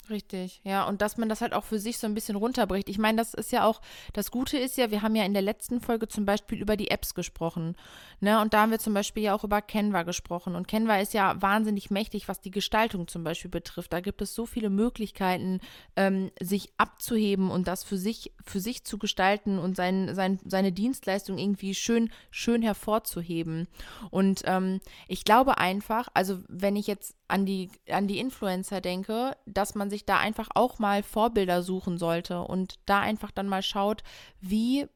Richtig, 0.07 0.61
ja, 0.63 0.83
und 0.87 1.01
dass 1.01 1.17
man 1.17 1.29
das 1.29 1.41
halt 1.41 1.53
auch 1.53 1.63
für 1.63 1.79
sich 1.79 1.97
so 1.97 2.05
ein 2.05 2.13
bisschen 2.13 2.35
runterbricht. 2.35 2.89
Ich 2.89 2.99
meine, 2.99 3.17
das 3.17 3.33
ist 3.33 3.51
ja 3.51 3.65
auch, 3.65 3.81
das 4.13 4.29
Gute 4.29 4.57
ist 4.57 4.77
ja, 4.77 4.91
wir 4.91 5.01
haben 5.01 5.15
ja 5.15 5.23
in 5.23 5.33
der 5.33 5.41
letzten 5.41 5.81
Folge 5.81 6.07
zum 6.07 6.25
Beispiel 6.25 6.59
über 6.61 6.77
die 6.77 6.91
Apps 6.91 7.15
gesprochen, 7.15 7.75
ne, 8.19 8.39
und 8.39 8.53
da 8.53 8.61
haben 8.61 8.71
wir 8.71 8.77
zum 8.77 8.93
Beispiel 8.93 9.23
ja 9.23 9.33
auch 9.33 9.43
über 9.43 9.63
Canva 9.63 10.03
gesprochen. 10.03 10.55
Und 10.55 10.67
Canva 10.67 10.99
ist 10.99 11.15
ja 11.15 11.41
wahnsinnig 11.41 11.89
mächtig, 11.89 12.27
was 12.27 12.39
die 12.39 12.51
Gestaltung 12.51 13.07
zum 13.07 13.23
Beispiel 13.23 13.49
betrifft. 13.49 13.93
Da 13.93 13.99
gibt 13.99 14.21
es 14.21 14.35
so 14.35 14.45
viele 14.45 14.69
Möglichkeiten, 14.69 15.59
ähm, 15.95 16.31
sich 16.39 16.71
abzuheben 16.77 17.49
und 17.49 17.67
das 17.67 17.83
für 17.83 17.97
sich, 17.97 18.31
für 18.45 18.59
sich 18.59 18.83
zu 18.83 18.99
gestalten 18.99 19.57
und 19.57 19.75
sein, 19.75 20.13
sein, 20.13 20.39
seine 20.45 20.71
Dienstleistung 20.71 21.39
irgendwie 21.39 21.73
schön, 21.73 22.11
schön 22.29 22.61
hervorzuheben. 22.61 23.67
Und 24.11 24.43
ähm, 24.45 24.81
ich 25.07 25.23
glaube 25.23 25.57
einfach, 25.57 26.09
also 26.13 26.39
wenn 26.47 26.75
ich 26.75 26.85
jetzt 26.85 27.15
an 27.27 27.45
die, 27.45 27.71
an 27.89 28.07
die 28.07 28.19
Influencer 28.19 28.81
denke, 28.81 29.35
dass 29.45 29.75
man 29.75 29.89
sich 29.89 30.05
da 30.05 30.17
einfach 30.17 30.49
auch 30.53 30.79
mal 30.79 31.03
Vorbilder 31.03 31.63
suchen 31.63 31.97
sollte 31.97 32.41
und 32.41 32.75
da 32.85 32.99
einfach 32.99 33.31
dann 33.31 33.47
mal 33.47 33.63
schaut, 33.63 34.03
wie 34.41 34.87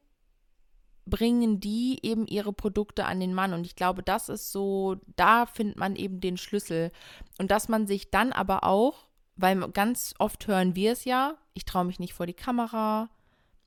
bringen 1.06 1.60
die 1.60 1.98
eben 2.02 2.26
ihre 2.26 2.52
Produkte 2.52 3.04
an 3.04 3.20
den 3.20 3.34
Mann. 3.34 3.52
Und 3.52 3.66
ich 3.66 3.74
glaube, 3.74 4.02
das 4.02 4.28
ist 4.28 4.52
so, 4.52 4.96
da 5.16 5.46
findet 5.46 5.76
man 5.76 5.96
eben 5.96 6.20
den 6.20 6.36
Schlüssel. 6.36 6.92
Und 7.38 7.50
dass 7.50 7.68
man 7.68 7.86
sich 7.86 8.10
dann 8.10 8.32
aber 8.32 8.64
auch, 8.64 9.08
weil 9.36 9.58
ganz 9.72 10.14
oft 10.18 10.46
hören 10.46 10.76
wir 10.76 10.92
es 10.92 11.04
ja, 11.04 11.36
ich 11.54 11.64
traue 11.64 11.84
mich 11.84 11.98
nicht 11.98 12.14
vor 12.14 12.26
die 12.26 12.34
Kamera, 12.34 13.10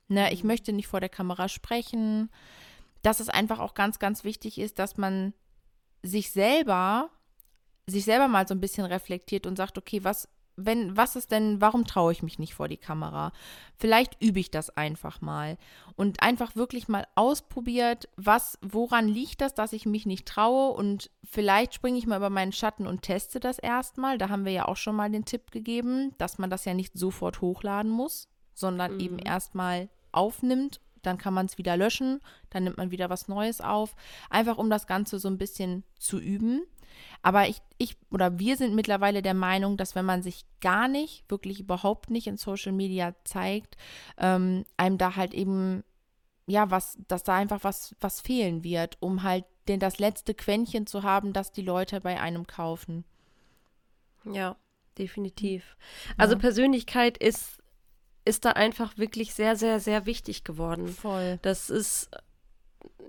ne, 0.07 0.31
ich 0.31 0.43
mhm. 0.43 0.47
möchte 0.47 0.71
nicht 0.71 0.87
vor 0.87 1.01
der 1.01 1.09
Kamera 1.09 1.49
sprechen, 1.49 2.29
dass 3.01 3.19
es 3.19 3.29
einfach 3.29 3.59
auch 3.59 3.73
ganz, 3.73 3.99
ganz 3.99 4.23
wichtig 4.23 4.57
ist, 4.57 4.79
dass 4.79 4.97
man 4.97 5.33
sich 6.01 6.31
selber 6.31 7.09
sich 7.87 8.05
selber 8.05 8.27
mal 8.27 8.47
so 8.47 8.53
ein 8.53 8.61
bisschen 8.61 8.85
reflektiert 8.85 9.45
und 9.45 9.57
sagt, 9.57 9.77
okay, 9.77 10.03
was, 10.03 10.29
wenn, 10.55 10.95
was 10.95 11.15
ist 11.15 11.31
denn, 11.31 11.59
warum 11.61 11.85
traue 11.85 12.11
ich 12.11 12.23
mich 12.23 12.39
nicht 12.39 12.53
vor 12.53 12.67
die 12.67 12.77
Kamera? 12.77 13.31
Vielleicht 13.75 14.21
übe 14.21 14.39
ich 14.39 14.51
das 14.51 14.69
einfach 14.75 15.21
mal 15.21 15.57
und 15.95 16.21
einfach 16.21 16.55
wirklich 16.55 16.87
mal 16.87 17.05
ausprobiert, 17.15 18.07
was, 18.15 18.57
woran 18.61 19.07
liegt 19.07 19.41
das, 19.41 19.53
dass 19.53 19.73
ich 19.73 19.85
mich 19.85 20.05
nicht 20.05 20.27
traue 20.27 20.73
und 20.73 21.09
vielleicht 21.23 21.73
springe 21.73 21.97
ich 21.97 22.07
mal 22.07 22.17
über 22.17 22.29
meinen 22.29 22.51
Schatten 22.53 22.87
und 22.87 23.01
teste 23.01 23.39
das 23.39 23.59
erstmal. 23.59 24.17
Da 24.17 24.29
haben 24.29 24.45
wir 24.45 24.53
ja 24.53 24.67
auch 24.67 24.77
schon 24.77 24.95
mal 24.95 25.09
den 25.09 25.25
Tipp 25.25 25.51
gegeben, 25.51 26.13
dass 26.17 26.37
man 26.37 26.49
das 26.49 26.65
ja 26.65 26.73
nicht 26.73 26.97
sofort 26.97 27.41
hochladen 27.41 27.91
muss, 27.91 28.29
sondern 28.53 28.93
mhm. 28.93 28.99
eben 28.99 29.19
erstmal 29.19 29.89
aufnimmt 30.11 30.79
dann 31.03 31.17
kann 31.17 31.33
man 31.33 31.45
es 31.45 31.57
wieder 31.57 31.77
löschen, 31.77 32.21
dann 32.49 32.63
nimmt 32.63 32.77
man 32.77 32.91
wieder 32.91 33.09
was 33.09 33.27
Neues 33.27 33.61
auf, 33.61 33.95
einfach 34.29 34.57
um 34.57 34.69
das 34.69 34.87
Ganze 34.87 35.19
so 35.19 35.27
ein 35.27 35.37
bisschen 35.37 35.83
zu 35.99 36.17
üben. 36.17 36.63
Aber 37.21 37.47
ich, 37.47 37.61
ich 37.77 37.97
oder 38.11 38.39
wir 38.39 38.57
sind 38.57 38.75
mittlerweile 38.75 39.21
der 39.21 39.33
Meinung, 39.33 39.77
dass 39.77 39.95
wenn 39.95 40.05
man 40.05 40.21
sich 40.21 40.45
gar 40.61 40.87
nicht, 40.87 41.23
wirklich 41.29 41.59
überhaupt 41.59 42.09
nicht 42.09 42.27
in 42.27 42.37
Social 42.37 42.71
Media 42.71 43.15
zeigt, 43.23 43.77
ähm, 44.17 44.65
einem 44.77 44.97
da 44.97 45.15
halt 45.15 45.33
eben, 45.33 45.83
ja, 46.47 46.69
was, 46.71 46.97
dass 47.07 47.23
da 47.23 47.35
einfach 47.35 47.63
was, 47.63 47.95
was 47.99 48.21
fehlen 48.21 48.63
wird, 48.63 48.97
um 48.99 49.23
halt 49.23 49.45
den, 49.67 49.79
das 49.79 49.99
letzte 49.99 50.33
Quäntchen 50.33 50.87
zu 50.87 51.03
haben, 51.03 51.33
das 51.33 51.51
die 51.51 51.61
Leute 51.61 52.01
bei 52.01 52.19
einem 52.19 52.47
kaufen. 52.47 53.05
Ja, 54.25 54.55
definitiv. 54.97 55.77
Also 56.17 56.33
ja. 56.35 56.39
Persönlichkeit 56.39 57.17
ist, 57.17 57.61
ist 58.25 58.45
da 58.45 58.51
einfach 58.51 58.97
wirklich 58.97 59.33
sehr, 59.33 59.55
sehr, 59.55 59.79
sehr 59.79 60.05
wichtig 60.05 60.43
geworden. 60.43 60.87
Voll. 60.87 61.39
Das 61.41 61.69
ist, 61.69 62.09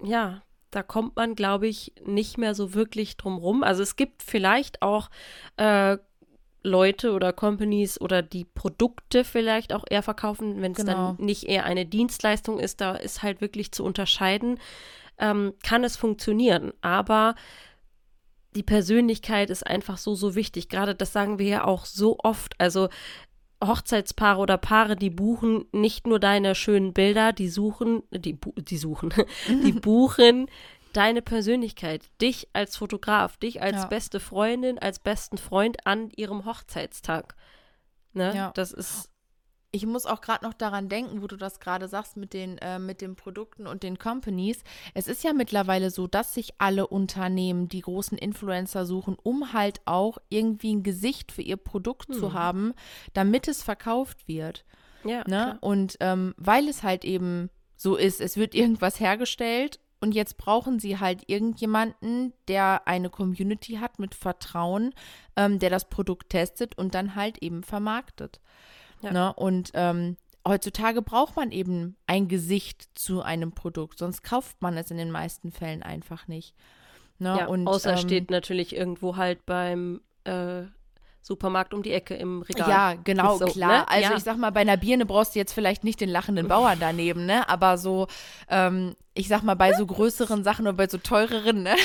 ja, 0.02 0.42
da 0.74 0.82
kommt 0.82 1.16
man, 1.16 1.34
glaube 1.34 1.66
ich, 1.66 1.92
nicht 2.04 2.38
mehr 2.38 2.54
so 2.54 2.74
wirklich 2.74 3.16
drum 3.16 3.36
rum. 3.36 3.62
Also 3.62 3.82
es 3.82 3.96
gibt 3.96 4.22
vielleicht 4.22 4.82
auch 4.82 5.08
äh, 5.56 5.98
Leute 6.64 7.12
oder 7.12 7.32
Companies 7.32 8.00
oder 8.00 8.22
die 8.22 8.44
Produkte 8.44 9.22
vielleicht 9.22 9.72
auch 9.72 9.84
eher 9.88 10.02
verkaufen, 10.02 10.62
wenn 10.62 10.72
es 10.72 10.78
genau. 10.78 11.14
dann 11.16 11.24
nicht 11.24 11.44
eher 11.44 11.64
eine 11.64 11.86
Dienstleistung 11.86 12.58
ist, 12.58 12.80
da 12.80 12.94
ist 12.96 13.22
halt 13.22 13.40
wirklich 13.40 13.70
zu 13.70 13.84
unterscheiden, 13.84 14.58
ähm, 15.18 15.52
kann 15.62 15.84
es 15.84 15.96
funktionieren. 15.96 16.72
Aber 16.80 17.34
die 18.56 18.62
Persönlichkeit 18.62 19.50
ist 19.50 19.66
einfach 19.66 19.98
so, 19.98 20.14
so 20.14 20.34
wichtig. 20.34 20.68
Gerade 20.68 20.94
das 20.94 21.12
sagen 21.12 21.38
wir 21.38 21.46
ja 21.46 21.64
auch 21.64 21.84
so 21.84 22.16
oft. 22.22 22.54
Also 22.58 22.88
Hochzeitspaare 23.62 24.40
oder 24.40 24.58
Paare, 24.58 24.96
die 24.96 25.10
buchen 25.10 25.66
nicht 25.72 26.06
nur 26.06 26.20
deine 26.20 26.54
schönen 26.54 26.92
Bilder, 26.92 27.32
die 27.32 27.48
suchen, 27.48 28.02
die, 28.10 28.38
die 28.56 28.76
suchen, 28.76 29.12
die 29.48 29.72
buchen 29.80 30.48
deine 30.92 31.22
Persönlichkeit, 31.22 32.08
dich 32.20 32.48
als 32.52 32.76
Fotograf, 32.76 33.36
dich 33.36 33.60
als 33.60 33.82
ja. 33.82 33.86
beste 33.86 34.20
Freundin, 34.20 34.78
als 34.78 34.98
besten 34.98 35.38
Freund 35.38 35.86
an 35.86 36.10
ihrem 36.14 36.44
Hochzeitstag. 36.44 37.34
Ne? 38.12 38.32
Ja. 38.34 38.52
Das 38.54 38.72
ist 38.72 39.10
ich 39.74 39.86
muss 39.86 40.06
auch 40.06 40.20
gerade 40.20 40.44
noch 40.44 40.54
daran 40.54 40.88
denken, 40.88 41.20
wo 41.20 41.26
du 41.26 41.36
das 41.36 41.58
gerade 41.58 41.88
sagst 41.88 42.16
mit 42.16 42.32
den, 42.32 42.58
äh, 42.58 42.78
mit 42.78 43.00
den 43.00 43.16
Produkten 43.16 43.66
und 43.66 43.82
den 43.82 43.98
Companies. 43.98 44.62
Es 44.94 45.08
ist 45.08 45.24
ja 45.24 45.32
mittlerweile 45.32 45.90
so, 45.90 46.06
dass 46.06 46.32
sich 46.32 46.54
alle 46.58 46.86
Unternehmen 46.86 47.68
die 47.68 47.80
großen 47.80 48.16
Influencer 48.16 48.86
suchen, 48.86 49.16
um 49.20 49.52
halt 49.52 49.80
auch 49.84 50.18
irgendwie 50.28 50.76
ein 50.76 50.84
Gesicht 50.84 51.32
für 51.32 51.42
ihr 51.42 51.56
Produkt 51.56 52.08
hm. 52.10 52.14
zu 52.14 52.32
haben, 52.34 52.72
damit 53.14 53.48
es 53.48 53.64
verkauft 53.64 54.28
wird. 54.28 54.64
Ja. 55.04 55.24
Ne? 55.26 55.58
Und 55.60 55.96
ähm, 55.98 56.34
weil 56.36 56.68
es 56.68 56.84
halt 56.84 57.04
eben 57.04 57.50
so 57.76 57.96
ist, 57.96 58.20
es 58.20 58.36
wird 58.36 58.54
irgendwas 58.54 59.00
hergestellt 59.00 59.80
und 60.00 60.14
jetzt 60.14 60.36
brauchen 60.36 60.78
sie 60.78 61.00
halt 61.00 61.24
irgendjemanden, 61.28 62.32
der 62.46 62.86
eine 62.86 63.10
Community 63.10 63.78
hat 63.80 63.98
mit 63.98 64.14
Vertrauen, 64.14 64.94
ähm, 65.34 65.58
der 65.58 65.70
das 65.70 65.88
Produkt 65.88 66.30
testet 66.30 66.78
und 66.78 66.94
dann 66.94 67.16
halt 67.16 67.38
eben 67.38 67.64
vermarktet. 67.64 68.40
Ja. 69.04 69.12
Ne? 69.12 69.32
Und 69.34 69.70
ähm, 69.74 70.16
heutzutage 70.46 71.02
braucht 71.02 71.36
man 71.36 71.50
eben 71.50 71.96
ein 72.06 72.28
Gesicht 72.28 72.88
zu 72.94 73.22
einem 73.22 73.52
Produkt, 73.52 73.98
sonst 73.98 74.22
kauft 74.22 74.60
man 74.60 74.76
es 74.76 74.90
in 74.90 74.96
den 74.96 75.10
meisten 75.10 75.52
Fällen 75.52 75.82
einfach 75.82 76.28
nicht. 76.28 76.54
Ne? 77.18 77.36
Ja, 77.38 77.46
und, 77.46 77.66
außer 77.66 77.92
ähm, 77.92 77.98
steht 77.98 78.30
natürlich 78.30 78.74
irgendwo 78.74 79.16
halt 79.16 79.46
beim 79.46 80.00
äh, 80.24 80.62
Supermarkt 81.24 81.72
um 81.72 81.82
die 81.82 81.92
Ecke 81.92 82.14
im 82.14 82.42
Regal. 82.42 82.68
Ja, 82.68 82.94
genau, 83.02 83.38
so, 83.38 83.46
klar. 83.46 83.70
Ne? 83.70 83.88
Also 83.88 84.10
ja. 84.10 84.16
ich 84.16 84.22
sag 84.22 84.36
mal, 84.36 84.50
bei 84.50 84.60
einer 84.60 84.76
Birne 84.76 85.06
brauchst 85.06 85.34
du 85.34 85.38
jetzt 85.38 85.54
vielleicht 85.54 85.82
nicht 85.82 86.00
den 86.02 86.10
lachenden 86.10 86.48
Bauern 86.48 86.76
daneben, 86.78 87.24
ne? 87.24 87.48
Aber 87.48 87.78
so, 87.78 88.08
ähm, 88.50 88.94
ich 89.14 89.28
sag 89.28 89.42
mal, 89.42 89.54
bei 89.54 89.72
so 89.72 89.86
größeren 89.86 90.44
Sachen 90.44 90.66
oder 90.66 90.76
bei 90.76 90.86
so 90.86 90.98
teureren, 90.98 91.62
ne? 91.62 91.76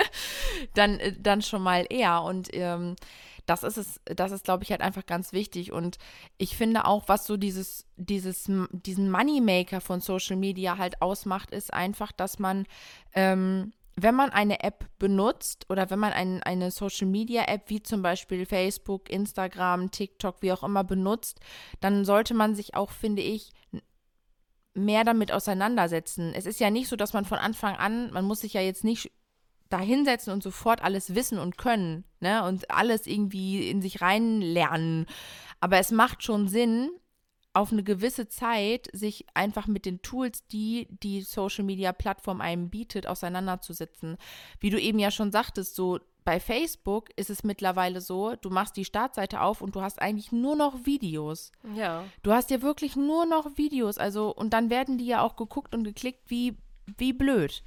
dann, 0.74 1.00
äh, 1.00 1.12
dann 1.18 1.42
schon 1.42 1.60
mal 1.60 1.86
eher. 1.90 2.22
Und 2.22 2.50
ähm, 2.52 2.94
das 3.48 3.62
ist 3.62 3.78
es, 3.78 4.00
das 4.04 4.30
ist, 4.30 4.44
glaube 4.44 4.62
ich, 4.62 4.70
halt 4.70 4.82
einfach 4.82 5.06
ganz 5.06 5.32
wichtig. 5.32 5.72
Und 5.72 5.96
ich 6.36 6.56
finde 6.56 6.84
auch, 6.84 7.08
was 7.08 7.26
so 7.26 7.36
dieses, 7.36 7.86
dieses, 7.96 8.50
diesen 8.72 9.10
Moneymaker 9.10 9.80
von 9.80 10.00
Social 10.00 10.36
Media 10.36 10.76
halt 10.76 11.00
ausmacht, 11.00 11.50
ist 11.50 11.72
einfach, 11.72 12.12
dass 12.12 12.38
man, 12.38 12.66
ähm, 13.14 13.72
wenn 13.96 14.14
man 14.14 14.30
eine 14.30 14.62
App 14.62 14.86
benutzt 14.98 15.64
oder 15.70 15.88
wenn 15.90 15.98
man 15.98 16.12
ein, 16.12 16.42
eine 16.42 16.70
Social 16.70 17.08
Media 17.08 17.44
App 17.48 17.62
wie 17.68 17.82
zum 17.82 18.02
Beispiel 18.02 18.44
Facebook, 18.44 19.08
Instagram, 19.10 19.90
TikTok, 19.90 20.42
wie 20.42 20.52
auch 20.52 20.62
immer 20.62 20.84
benutzt, 20.84 21.40
dann 21.80 22.04
sollte 22.04 22.34
man 22.34 22.54
sich 22.54 22.74
auch, 22.74 22.90
finde 22.90 23.22
ich, 23.22 23.50
mehr 24.74 25.04
damit 25.04 25.32
auseinandersetzen. 25.32 26.32
Es 26.34 26.44
ist 26.46 26.60
ja 26.60 26.70
nicht 26.70 26.88
so, 26.88 26.96
dass 26.96 27.14
man 27.14 27.24
von 27.24 27.38
Anfang 27.38 27.76
an, 27.76 28.12
man 28.12 28.26
muss 28.26 28.40
sich 28.40 28.52
ja 28.52 28.60
jetzt 28.60 28.84
nicht 28.84 29.10
da 29.68 29.78
hinsetzen 29.78 30.32
und 30.32 30.42
sofort 30.42 30.82
alles 30.82 31.14
wissen 31.14 31.38
und 31.38 31.58
können, 31.58 32.04
ne? 32.20 32.44
Und 32.44 32.70
alles 32.70 33.06
irgendwie 33.06 33.68
in 33.68 33.82
sich 33.82 34.00
reinlernen. 34.00 35.06
Aber 35.60 35.78
es 35.78 35.90
macht 35.90 36.22
schon 36.22 36.48
Sinn, 36.48 36.90
auf 37.52 37.72
eine 37.72 37.82
gewisse 37.82 38.28
Zeit 38.28 38.88
sich 38.92 39.26
einfach 39.34 39.66
mit 39.66 39.84
den 39.84 40.00
Tools, 40.00 40.46
die 40.46 40.86
die 41.02 41.22
Social 41.22 41.64
Media 41.64 41.92
Plattform 41.92 42.40
einem 42.40 42.70
bietet, 42.70 43.06
auseinanderzusetzen. 43.06 44.16
Wie 44.60 44.70
du 44.70 44.80
eben 44.80 44.98
ja 44.98 45.10
schon 45.10 45.32
sagtest, 45.32 45.74
so 45.74 45.98
bei 46.24 46.40
Facebook 46.40 47.08
ist 47.16 47.30
es 47.30 47.42
mittlerweile 47.42 48.00
so, 48.00 48.36
du 48.36 48.50
machst 48.50 48.76
die 48.76 48.84
Startseite 48.84 49.40
auf 49.40 49.62
und 49.62 49.74
du 49.74 49.80
hast 49.80 50.00
eigentlich 50.00 50.30
nur 50.30 50.56
noch 50.56 50.84
Videos. 50.84 51.52
Ja. 51.74 52.04
Du 52.22 52.32
hast 52.32 52.50
ja 52.50 52.62
wirklich 52.62 52.96
nur 52.96 53.26
noch 53.26 53.56
Videos, 53.56 53.98
also 53.98 54.34
und 54.34 54.52
dann 54.52 54.70
werden 54.70 54.98
die 54.98 55.06
ja 55.06 55.22
auch 55.22 55.36
geguckt 55.36 55.74
und 55.74 55.84
geklickt 55.84 56.30
wie 56.30 56.56
wie 56.96 57.12
blöd. 57.12 57.62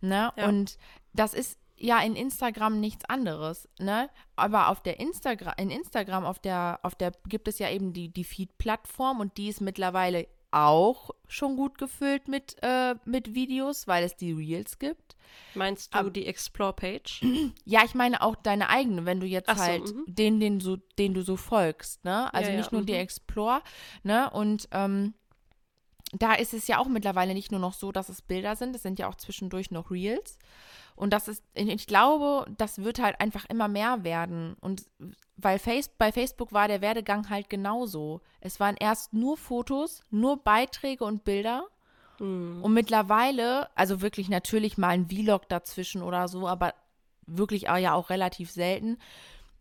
Ne? 0.00 0.32
Ja. 0.36 0.48
Und 0.48 0.76
das 1.14 1.34
ist 1.34 1.58
ja 1.76 2.00
in 2.00 2.16
Instagram 2.16 2.80
nichts 2.80 3.04
anderes, 3.06 3.68
ne? 3.78 4.08
Aber 4.36 4.68
auf 4.68 4.82
der 4.82 5.00
Instagram, 5.00 5.54
in 5.58 5.70
Instagram, 5.70 6.24
auf 6.24 6.38
der, 6.38 6.80
auf 6.82 6.94
der 6.94 7.12
gibt 7.26 7.48
es 7.48 7.58
ja 7.58 7.70
eben 7.70 7.92
die, 7.92 8.12
die 8.12 8.24
Feed-Plattform 8.24 9.20
und 9.20 9.36
die 9.36 9.48
ist 9.48 9.60
mittlerweile 9.60 10.26
auch 10.54 11.10
schon 11.26 11.56
gut 11.56 11.78
gefüllt 11.78 12.28
mit, 12.28 12.56
äh, 12.62 12.94
mit 13.04 13.34
Videos, 13.34 13.88
weil 13.88 14.04
es 14.04 14.16
die 14.16 14.32
Reels 14.32 14.78
gibt. 14.78 15.16
Meinst 15.54 15.92
du 15.92 15.98
Aber, 15.98 16.10
die 16.10 16.26
Explore-Page? 16.26 17.22
Ja, 17.64 17.82
ich 17.84 17.94
meine 17.94 18.22
auch 18.22 18.36
deine 18.36 18.68
eigene, 18.68 19.04
wenn 19.04 19.18
du 19.18 19.26
jetzt 19.26 19.50
so, 19.50 19.56
halt 19.56 19.82
-hmm. 19.82 20.04
den, 20.06 20.38
den, 20.38 20.60
so, 20.60 20.76
den 20.98 21.12
du 21.12 21.22
so 21.22 21.36
folgst, 21.36 22.04
ne? 22.04 22.32
Also 22.32 22.50
ja, 22.50 22.56
nicht 22.56 22.70
ja, 22.70 22.76
nur 22.76 22.82
-hmm. 22.82 22.86
die 22.86 22.94
Explore, 22.94 23.62
ne? 24.04 24.30
Und 24.30 24.68
ähm, 24.70 25.14
da 26.18 26.34
ist 26.34 26.54
es 26.54 26.66
ja 26.66 26.78
auch 26.78 26.86
mittlerweile 26.86 27.34
nicht 27.34 27.50
nur 27.50 27.60
noch 27.60 27.72
so, 27.72 27.92
dass 27.92 28.08
es 28.08 28.22
Bilder 28.22 28.56
sind, 28.56 28.74
es 28.76 28.82
sind 28.82 28.98
ja 28.98 29.08
auch 29.08 29.16
zwischendurch 29.16 29.70
noch 29.70 29.90
Reels. 29.90 30.38
Und 30.96 31.12
das 31.12 31.26
ist, 31.26 31.42
ich 31.54 31.86
glaube, 31.86 32.46
das 32.56 32.84
wird 32.84 33.00
halt 33.00 33.20
einfach 33.20 33.46
immer 33.46 33.66
mehr 33.66 34.04
werden. 34.04 34.54
Und 34.60 34.84
weil 35.36 35.58
Face, 35.58 35.88
bei 35.88 36.12
Facebook 36.12 36.52
war 36.52 36.68
der 36.68 36.80
Werdegang 36.80 37.30
halt 37.30 37.50
genauso. 37.50 38.20
Es 38.40 38.60
waren 38.60 38.76
erst 38.78 39.12
nur 39.12 39.36
Fotos, 39.36 40.02
nur 40.10 40.36
Beiträge 40.36 41.04
und 41.04 41.24
Bilder. 41.24 41.66
Mhm. 42.20 42.62
Und 42.62 42.72
mittlerweile, 42.74 43.68
also 43.76 44.00
wirklich 44.00 44.28
natürlich 44.28 44.78
mal 44.78 44.90
ein 44.90 45.08
Vlog 45.08 45.48
dazwischen 45.48 46.02
oder 46.02 46.28
so, 46.28 46.46
aber 46.46 46.74
wirklich 47.26 47.62
ja 47.62 47.94
auch 47.94 48.10
relativ 48.10 48.52
selten. 48.52 48.98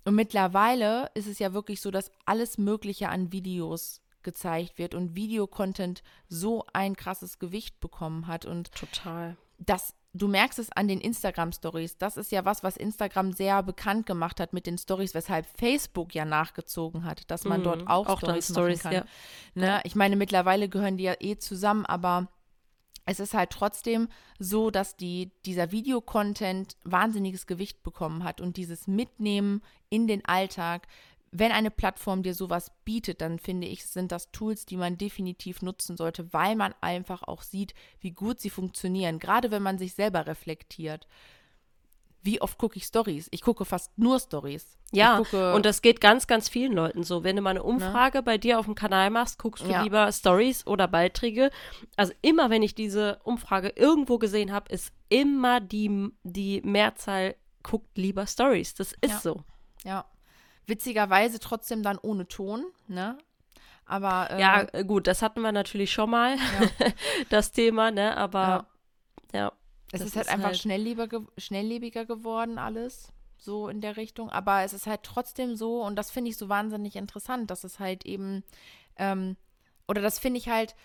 Und 0.05 0.15
mittlerweile 0.15 1.09
ist 1.15 1.27
es 1.27 1.39
ja 1.39 1.53
wirklich 1.53 1.81
so, 1.81 1.89
dass 1.89 2.11
alles 2.25 2.59
Mögliche 2.59 3.09
an 3.09 3.31
Videos 3.31 4.02
gezeigt 4.23 4.77
wird 4.77 4.95
und 4.95 5.15
Videocontent 5.15 6.03
so 6.27 6.65
ein 6.73 6.95
krasses 6.95 7.39
Gewicht 7.39 7.79
bekommen 7.79 8.27
hat. 8.27 8.45
Und 8.45 8.71
total. 8.73 9.37
Das 9.59 9.95
du 10.13 10.27
merkst 10.27 10.59
es 10.59 10.71
an 10.71 10.87
den 10.87 11.01
Instagram-Stories. 11.01 11.97
Das 11.97 12.17
ist 12.17 12.31
ja 12.31 12.45
was, 12.45 12.63
was 12.63 12.77
Instagram 12.77 13.33
sehr 13.33 13.63
bekannt 13.63 14.05
gemacht 14.05 14.39
hat 14.39 14.53
mit 14.53 14.67
den 14.67 14.77
Stories, 14.77 15.13
weshalb 15.13 15.47
Facebook 15.57 16.13
ja 16.13 16.25
nachgezogen 16.25 17.03
hat, 17.03 17.29
dass 17.31 17.43
man 17.43 17.61
mhm, 17.61 17.63
dort 17.63 17.87
auch, 17.87 18.07
auch 18.07 18.19
Stories 18.19 18.83
machen 18.83 18.83
kann. 18.83 18.93
Ja. 18.93 19.05
Ne? 19.55 19.81
Ich 19.83 19.95
meine, 19.95 20.15
mittlerweile 20.15 20.69
gehören 20.69 20.97
die 20.97 21.05
ja 21.05 21.15
eh 21.19 21.37
zusammen, 21.37 21.85
aber 21.85 22.27
es 23.05 23.19
ist 23.19 23.33
halt 23.33 23.49
trotzdem 23.49 24.07
so, 24.39 24.71
dass 24.71 24.95
die, 24.95 25.31
dieser 25.45 25.71
Videocontent 25.71 26.77
wahnsinniges 26.83 27.47
Gewicht 27.47 27.83
bekommen 27.83 28.23
hat 28.23 28.39
und 28.39 28.55
dieses 28.55 28.87
Mitnehmen 28.87 29.61
in 29.89 30.07
den 30.07 30.23
Alltag 30.23 30.87
wenn 31.35 31.51
eine 31.51 31.71
Plattform 31.71 32.21
dir 32.21 32.35
sowas 32.35 32.71
bietet, 32.85 33.21
dann 33.21 33.39
finde 33.39 33.65
ich, 33.67 33.85
sind 33.87 34.11
das 34.11 34.31
Tools, 34.31 34.67
die 34.67 34.77
man 34.77 34.99
definitiv 34.99 35.63
nutzen 35.63 35.97
sollte, 35.97 36.31
weil 36.31 36.55
man 36.55 36.75
einfach 36.79 37.23
auch 37.23 37.41
sieht, 37.41 37.73
wie 37.99 38.11
gut 38.11 38.39
sie 38.39 38.51
funktionieren, 38.51 39.17
gerade 39.17 39.49
wenn 39.49 39.63
man 39.63 39.79
sich 39.79 39.95
selber 39.95 40.27
reflektiert. 40.27 41.07
wie 42.25 42.39
oft 42.39 42.57
gucke 42.57 42.77
ich 42.77 42.85
Stories? 42.85 43.27
Ich 43.31 43.41
gucke 43.41 43.65
fast 43.65 43.97
nur 43.97 44.17
Stories. 44.17 44.77
Ja, 44.93 45.17
gucke, 45.17 45.53
und 45.55 45.65
das 45.65 45.81
geht 45.81 45.99
ganz, 45.99 46.25
ganz 46.25 46.47
vielen 46.47 46.71
Leuten 46.71 47.03
so. 47.03 47.23
Wenn 47.25 47.35
du 47.35 47.41
mal 47.41 47.49
eine 47.49 47.63
Umfrage 47.63 48.19
ne? 48.19 48.23
bei 48.23 48.37
dir 48.37 48.59
auf 48.59 48.65
dem 48.65 48.75
Kanal 48.75 49.09
machst, 49.09 49.39
guckst 49.39 49.65
du 49.65 49.69
ja. 49.69 49.83
lieber 49.83 50.09
Stories 50.11 50.65
oder 50.65 50.87
Beiträge. 50.87 51.49
Also 51.97 52.13
immer, 52.21 52.49
wenn 52.49 52.63
ich 52.63 52.75
diese 52.75 53.19
Umfrage 53.23 53.73
irgendwo 53.75 54.19
gesehen 54.19 54.53
habe, 54.53 54.71
ist 54.71 54.93
immer 55.09 55.59
die, 55.59 56.11
die 56.23 56.61
Mehrzahl 56.61 57.35
guckt 57.61 57.97
lieber 57.97 58.25
Stories. 58.25 58.73
Das 58.75 58.93
ist 59.01 59.11
ja. 59.11 59.19
so. 59.19 59.43
Ja. 59.83 60.05
Witzigerweise 60.65 61.39
trotzdem 61.39 61.83
dann 61.83 61.97
ohne 61.97 62.27
Ton, 62.27 62.65
ne? 62.87 63.17
Aber 63.85 64.31
äh, 64.31 64.39
ja, 64.39 64.63
gut, 64.83 65.07
das 65.07 65.21
hatten 65.21 65.41
wir 65.41 65.51
natürlich 65.51 65.91
schon 65.91 66.09
mal, 66.09 66.37
ja. 66.37 66.87
das 67.29 67.51
Thema, 67.51 67.91
ne? 67.91 68.15
Aber 68.15 68.67
ja. 69.33 69.39
ja 69.39 69.51
es 69.91 70.01
ist 70.01 70.15
halt 70.15 70.27
ist 70.27 70.33
einfach 70.33 70.47
halt 70.47 70.57
schnelllebiger, 70.57 71.21
schnelllebiger 71.37 72.05
geworden, 72.05 72.57
alles 72.57 73.13
so 73.37 73.67
in 73.67 73.81
der 73.81 73.97
Richtung. 73.97 74.29
Aber 74.29 74.63
es 74.63 74.73
ist 74.73 74.87
halt 74.87 75.03
trotzdem 75.03 75.55
so, 75.55 75.83
und 75.83 75.95
das 75.95 76.11
finde 76.11 76.31
ich 76.31 76.37
so 76.37 76.49
wahnsinnig 76.49 76.95
interessant, 76.95 77.51
dass 77.51 77.63
es 77.63 77.79
halt 77.79 78.05
eben, 78.05 78.43
ähm, 78.97 79.37
oder 79.87 80.01
das 80.01 80.17
finde 80.17 80.39
ich 80.39 80.47
halt 80.47 80.75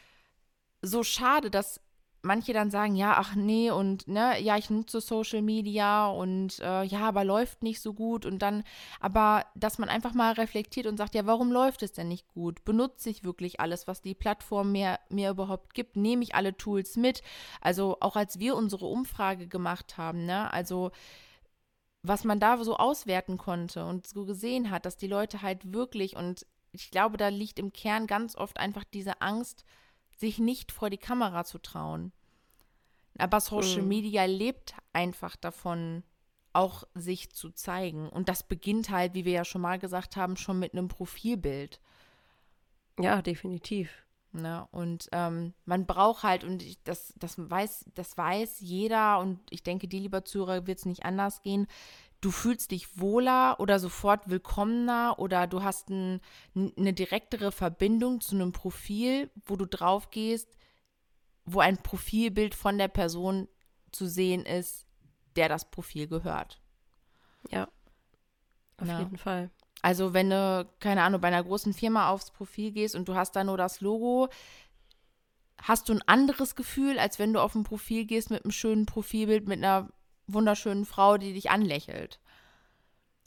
so 0.82 1.02
schade, 1.02 1.50
dass 1.50 1.80
manche 2.22 2.52
dann 2.52 2.70
sagen, 2.70 2.96
ja, 2.96 3.14
ach 3.16 3.34
nee, 3.34 3.70
und 3.70 4.08
ne, 4.08 4.40
ja, 4.40 4.56
ich 4.56 4.70
nutze 4.70 5.00
Social 5.00 5.42
Media 5.42 6.08
und 6.08 6.58
äh, 6.60 6.82
ja, 6.82 7.00
aber 7.00 7.24
läuft 7.24 7.62
nicht 7.62 7.80
so 7.80 7.94
gut 7.94 8.26
und 8.26 8.40
dann, 8.40 8.64
aber 9.00 9.46
dass 9.54 9.78
man 9.78 9.88
einfach 9.88 10.14
mal 10.14 10.32
reflektiert 10.32 10.86
und 10.86 10.96
sagt, 10.96 11.14
ja, 11.14 11.26
warum 11.26 11.52
läuft 11.52 11.82
es 11.82 11.92
denn 11.92 12.08
nicht 12.08 12.28
gut? 12.28 12.64
Benutze 12.64 13.10
ich 13.10 13.24
wirklich 13.24 13.60
alles, 13.60 13.86
was 13.86 14.02
die 14.02 14.14
Plattform 14.14 14.72
mir, 14.72 14.98
mir 15.08 15.30
überhaupt 15.30 15.74
gibt? 15.74 15.96
Nehme 15.96 16.22
ich 16.22 16.34
alle 16.34 16.56
Tools 16.56 16.96
mit? 16.96 17.22
Also 17.60 17.98
auch 18.00 18.16
als 18.16 18.38
wir 18.38 18.56
unsere 18.56 18.86
Umfrage 18.86 19.46
gemacht 19.46 19.96
haben, 19.96 20.26
ne, 20.26 20.52
also 20.52 20.90
was 22.02 22.24
man 22.24 22.40
da 22.40 22.62
so 22.64 22.76
auswerten 22.76 23.38
konnte 23.38 23.84
und 23.84 24.06
so 24.06 24.24
gesehen 24.24 24.70
hat, 24.70 24.86
dass 24.86 24.96
die 24.96 25.08
Leute 25.08 25.42
halt 25.42 25.72
wirklich, 25.72 26.16
und 26.16 26.46
ich 26.72 26.90
glaube, 26.90 27.16
da 27.16 27.28
liegt 27.28 27.58
im 27.58 27.72
Kern 27.72 28.06
ganz 28.06 28.36
oft 28.36 28.58
einfach 28.58 28.84
diese 28.84 29.20
Angst, 29.20 29.64
sich 30.18 30.38
nicht 30.38 30.72
vor 30.72 30.90
die 30.90 30.98
Kamera 30.98 31.44
zu 31.44 31.58
trauen. 31.58 32.12
Aber 33.18 33.40
Social 33.40 33.82
mhm. 33.82 33.88
Media 33.88 34.24
lebt 34.24 34.74
einfach 34.92 35.36
davon, 35.36 36.02
auch 36.52 36.84
sich 36.94 37.30
zu 37.30 37.50
zeigen. 37.50 38.08
Und 38.08 38.28
das 38.28 38.42
beginnt 38.42 38.90
halt, 38.90 39.14
wie 39.14 39.24
wir 39.24 39.32
ja 39.32 39.44
schon 39.44 39.60
mal 39.60 39.78
gesagt 39.78 40.16
haben, 40.16 40.36
schon 40.36 40.58
mit 40.58 40.72
einem 40.72 40.88
Profilbild. 40.88 41.80
Ja, 42.98 43.22
definitiv. 43.22 43.90
Ne? 44.32 44.66
Und 44.72 45.08
ähm, 45.12 45.54
man 45.64 45.86
braucht 45.86 46.22
halt, 46.22 46.44
und 46.44 46.62
ich, 46.62 46.82
das, 46.82 47.14
das, 47.16 47.36
weiß, 47.38 47.86
das 47.94 48.16
weiß 48.16 48.60
jeder, 48.60 49.20
und 49.20 49.40
ich 49.50 49.62
denke, 49.62 49.88
die 49.88 50.00
lieber 50.00 50.24
Zuhörer 50.24 50.66
wird 50.66 50.78
es 50.78 50.86
nicht 50.86 51.04
anders 51.04 51.42
gehen. 51.42 51.66
Du 52.20 52.32
fühlst 52.32 52.72
dich 52.72 52.98
wohler 52.98 53.60
oder 53.60 53.78
sofort 53.78 54.28
willkommener 54.28 55.18
oder 55.18 55.46
du 55.46 55.62
hast 55.62 55.88
ein, 55.88 56.20
eine 56.54 56.92
direktere 56.92 57.52
Verbindung 57.52 58.20
zu 58.20 58.34
einem 58.34 58.52
Profil, 58.52 59.30
wo 59.46 59.54
du 59.54 59.66
drauf 59.66 60.10
gehst, 60.10 60.56
wo 61.44 61.60
ein 61.60 61.78
Profilbild 61.78 62.54
von 62.54 62.76
der 62.76 62.88
Person 62.88 63.46
zu 63.92 64.06
sehen 64.06 64.44
ist, 64.44 64.86
der 65.36 65.48
das 65.48 65.70
Profil 65.70 66.08
gehört. 66.08 66.60
Ja, 67.50 67.68
auf 68.78 68.86
Na. 68.86 68.98
jeden 68.98 69.16
Fall. 69.16 69.50
Also 69.80 70.12
wenn 70.12 70.30
du, 70.30 70.68
keine 70.80 71.02
Ahnung, 71.02 71.20
bei 71.20 71.28
einer 71.28 71.44
großen 71.44 71.72
Firma 71.72 72.10
aufs 72.10 72.32
Profil 72.32 72.72
gehst 72.72 72.96
und 72.96 73.08
du 73.08 73.14
hast 73.14 73.36
da 73.36 73.44
nur 73.44 73.56
das 73.56 73.80
Logo, 73.80 74.28
hast 75.62 75.88
du 75.88 75.92
ein 75.92 76.02
anderes 76.06 76.56
Gefühl, 76.56 76.98
als 76.98 77.18
wenn 77.18 77.32
du 77.32 77.40
auf 77.40 77.54
ein 77.54 77.64
Profil 77.64 78.04
gehst 78.06 78.30
mit 78.30 78.44
einem 78.44 78.50
schönen 78.50 78.86
Profilbild, 78.86 79.46
mit 79.46 79.58
einer 79.58 79.88
wunderschönen 80.28 80.84
Frau, 80.84 81.18
die 81.18 81.32
dich 81.32 81.50
anlächelt. 81.50 82.20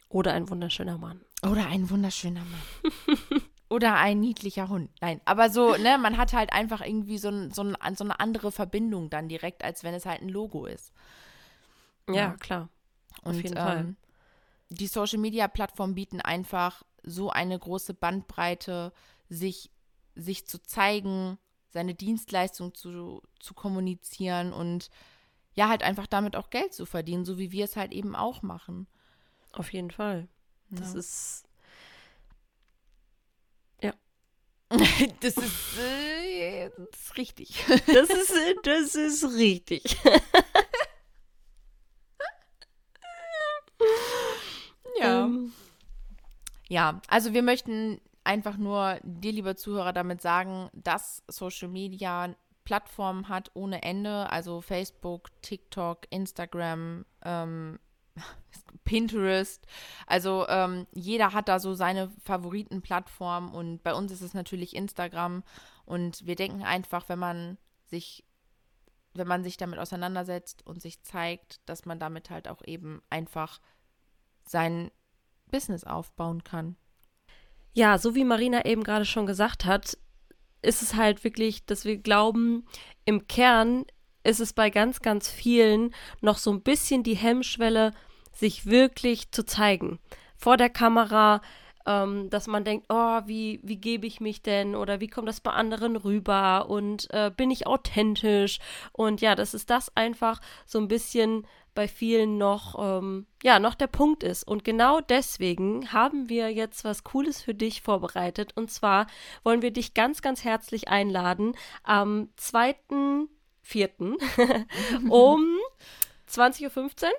Oder 0.09 0.33
ein 0.33 0.49
wunderschöner 0.49 0.97
Mann. 0.97 1.21
Oder 1.43 1.67
ein 1.67 1.89
wunderschöner 1.89 2.43
Mann. 2.45 3.41
Oder 3.69 3.95
ein 3.95 4.19
niedlicher 4.19 4.67
Hund. 4.67 4.91
Nein, 4.99 5.21
aber 5.23 5.49
so, 5.49 5.77
ne, 5.77 5.97
man 5.97 6.17
hat 6.17 6.33
halt 6.33 6.51
einfach 6.51 6.81
irgendwie 6.81 7.17
so, 7.17 7.29
ein, 7.29 7.51
so, 7.51 7.63
ein, 7.63 7.95
so 7.95 8.03
eine 8.03 8.19
andere 8.19 8.51
Verbindung 8.51 9.09
dann 9.09 9.29
direkt, 9.29 9.63
als 9.63 9.85
wenn 9.85 9.93
es 9.93 10.05
halt 10.05 10.21
ein 10.21 10.27
Logo 10.27 10.65
ist. 10.65 10.91
Ja, 12.07 12.15
ja. 12.15 12.29
klar. 12.31 12.67
Und, 13.23 13.35
Auf 13.37 13.43
jeden 13.43 13.57
ähm, 13.57 13.63
Fall. 13.63 13.95
Die 14.69 14.87
Social 14.87 15.19
Media 15.19 15.47
Plattformen 15.47 15.95
bieten 15.95 16.19
einfach 16.19 16.83
so 17.03 17.29
eine 17.29 17.57
große 17.57 17.93
Bandbreite, 17.93 18.91
sich, 19.29 19.71
sich 20.15 20.45
zu 20.45 20.61
zeigen, 20.61 21.37
seine 21.69 21.95
Dienstleistung 21.95 22.73
zu, 22.73 23.21
zu 23.39 23.53
kommunizieren 23.53 24.51
und 24.51 24.89
ja, 25.53 25.69
halt 25.69 25.83
einfach 25.83 26.07
damit 26.07 26.35
auch 26.35 26.49
Geld 26.49 26.73
zu 26.73 26.85
verdienen, 26.85 27.25
so 27.25 27.37
wie 27.37 27.51
wir 27.51 27.65
es 27.65 27.75
halt 27.75 27.91
eben 27.91 28.15
auch 28.15 28.41
machen. 28.41 28.87
Auf 29.51 29.73
jeden 29.73 29.91
Fall. 29.91 30.27
Das 30.69 30.93
ja. 30.93 30.99
ist 30.99 31.45
das 35.19 35.35
ist, 35.35 35.79
äh, 35.79 36.69
das 36.69 36.87
ist 37.01 37.17
richtig. 37.17 37.65
Das 37.87 38.09
ist, 38.09 38.33
das 38.63 38.95
ist 38.95 39.23
richtig. 39.35 39.97
ja. 44.97 45.25
Ähm. 45.25 45.51
Ja, 46.69 47.01
also 47.09 47.33
wir 47.33 47.43
möchten 47.43 47.99
einfach 48.23 48.55
nur 48.55 48.97
dir, 49.03 49.33
lieber 49.33 49.57
Zuhörer, 49.57 49.91
damit 49.91 50.21
sagen, 50.21 50.69
dass 50.71 51.21
Social 51.27 51.67
Media 51.67 52.33
Plattformen 52.63 53.29
hat 53.29 53.51
ohne 53.53 53.83
Ende, 53.83 54.29
also 54.29 54.61
Facebook, 54.61 55.29
TikTok, 55.41 56.07
Instagram, 56.09 57.05
ähm, 57.23 57.79
Pinterest. 58.83 59.65
Also 60.07 60.47
ähm, 60.47 60.87
jeder 60.93 61.33
hat 61.33 61.47
da 61.47 61.59
so 61.59 61.73
seine 61.73 62.09
Favoritenplattform 62.23 63.53
und 63.53 63.83
bei 63.83 63.93
uns 63.93 64.11
ist 64.11 64.21
es 64.21 64.33
natürlich 64.33 64.75
Instagram. 64.75 65.43
Und 65.85 66.25
wir 66.25 66.35
denken 66.35 66.63
einfach, 66.63 67.09
wenn 67.09 67.19
man 67.19 67.57
sich, 67.85 68.23
wenn 69.13 69.27
man 69.27 69.43
sich 69.43 69.57
damit 69.57 69.79
auseinandersetzt 69.79 70.65
und 70.65 70.81
sich 70.81 71.03
zeigt, 71.03 71.61
dass 71.67 71.85
man 71.85 71.99
damit 71.99 72.29
halt 72.29 72.47
auch 72.47 72.61
eben 72.65 73.01
einfach 73.09 73.59
sein 74.45 74.91
Business 75.51 75.83
aufbauen 75.83 76.43
kann. 76.43 76.75
Ja, 77.73 77.97
so 77.97 78.15
wie 78.15 78.23
Marina 78.23 78.65
eben 78.65 78.83
gerade 78.83 79.05
schon 79.05 79.25
gesagt 79.25 79.65
hat, 79.65 79.97
ist 80.61 80.81
es 80.81 80.95
halt 80.95 81.23
wirklich, 81.23 81.65
dass 81.65 81.85
wir 81.85 81.97
glauben, 81.97 82.65
im 83.05 83.27
Kern 83.27 83.85
ist 84.23 84.39
es 84.39 84.53
bei 84.53 84.69
ganz, 84.69 85.01
ganz 85.01 85.29
vielen 85.29 85.93
noch 86.21 86.37
so 86.37 86.51
ein 86.51 86.61
bisschen 86.61 87.03
die 87.03 87.15
Hemmschwelle, 87.15 87.93
sich 88.33 88.65
wirklich 88.65 89.31
zu 89.31 89.45
zeigen. 89.45 89.99
Vor 90.37 90.57
der 90.57 90.69
Kamera, 90.69 91.41
ähm, 91.85 92.29
dass 92.29 92.47
man 92.47 92.63
denkt, 92.63 92.87
oh, 92.89 93.21
wie, 93.25 93.59
wie 93.63 93.77
gebe 93.77 94.07
ich 94.07 94.19
mich 94.21 94.41
denn 94.41 94.75
oder 94.75 94.99
wie 94.99 95.07
kommt 95.07 95.27
das 95.27 95.41
bei 95.41 95.51
anderen 95.51 95.95
rüber 95.95 96.69
und 96.69 97.07
äh, 97.11 97.31
bin 97.35 97.51
ich 97.51 97.67
authentisch? 97.67 98.59
Und 98.91 99.21
ja, 99.21 99.35
dass 99.35 99.53
es 99.53 99.65
das 99.65 99.95
einfach 99.95 100.41
so 100.65 100.79
ein 100.79 100.87
bisschen 100.87 101.45
bei 101.73 101.87
vielen 101.87 102.37
noch, 102.37 102.75
ähm, 102.79 103.27
ja, 103.43 103.59
noch 103.59 103.75
der 103.75 103.87
Punkt 103.87 104.23
ist. 104.23 104.43
Und 104.43 104.63
genau 104.63 104.99
deswegen 104.99 105.93
haben 105.93 106.27
wir 106.29 106.51
jetzt 106.51 106.83
was 106.83 107.03
Cooles 107.03 107.41
für 107.41 107.53
dich 107.53 107.81
vorbereitet. 107.81 108.51
Und 108.55 108.69
zwar 108.71 109.07
wollen 109.43 109.61
wir 109.61 109.71
dich 109.71 109.93
ganz, 109.93 110.21
ganz 110.21 110.43
herzlich 110.43 110.89
einladen 110.89 111.55
am 111.83 112.29
2.4. 112.37 113.27
um 115.09 115.57
20.15 116.29 117.05
Uhr 117.05 117.11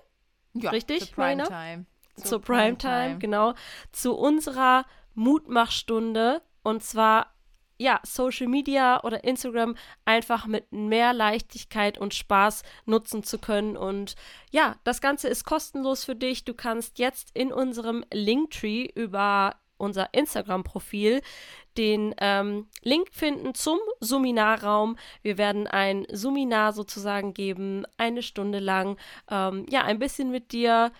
ja, 0.55 0.71
Richtig, 0.71 1.07
zur 1.07 1.15
Primetime. 1.15 1.87
Zur, 2.17 2.25
zur 2.25 2.41
Primetime, 2.41 2.77
Prime 2.77 3.19
genau. 3.19 3.55
Zu 3.93 4.15
unserer 4.15 4.85
Mutmachstunde. 5.15 6.43
Und 6.63 6.83
zwar, 6.83 7.35
ja, 7.79 8.01
Social 8.05 8.47
Media 8.47 9.03
oder 9.03 9.25
Instagram 9.25 9.77
einfach 10.05 10.47
mit 10.47 10.71
mehr 10.73 11.13
Leichtigkeit 11.13 11.99
und 11.99 12.15
Spaß 12.15 12.63
nutzen 12.87 13.23
zu 13.23 13.39
können. 13.39 13.77
Und 13.77 14.15
ja, 14.51 14.77
das 14.85 15.01
Ganze 15.01 15.29
ist 15.29 15.45
kostenlos 15.45 16.05
für 16.05 16.17
dich. 16.17 16.45
Du 16.45 16.55
kannst 16.55 16.99
jetzt 16.99 17.31
in 17.35 17.53
unserem 17.53 18.05
Linktree 18.13 18.89
über 18.95 19.57
unser 19.83 20.15
Instagram-Profil 20.15 21.21
den 21.77 22.15
ähm, 22.19 22.69
Link 22.83 23.09
finden 23.13 23.55
zum 23.55 23.79
Suminarraum. 24.01 24.97
Wir 25.23 25.39
werden 25.39 25.67
ein 25.67 26.07
Suminar 26.13 26.73
sozusagen 26.73 27.35
geben, 27.35 27.85
eine 27.97 28.23
Stunde 28.23 28.61
lang. 28.61 28.97
Ähm, 29.29 29.67
ja, 29.71 29.83
ein 29.83 29.99
bisschen 29.99 30.31
mit 30.31 30.53
dir, 30.53 30.93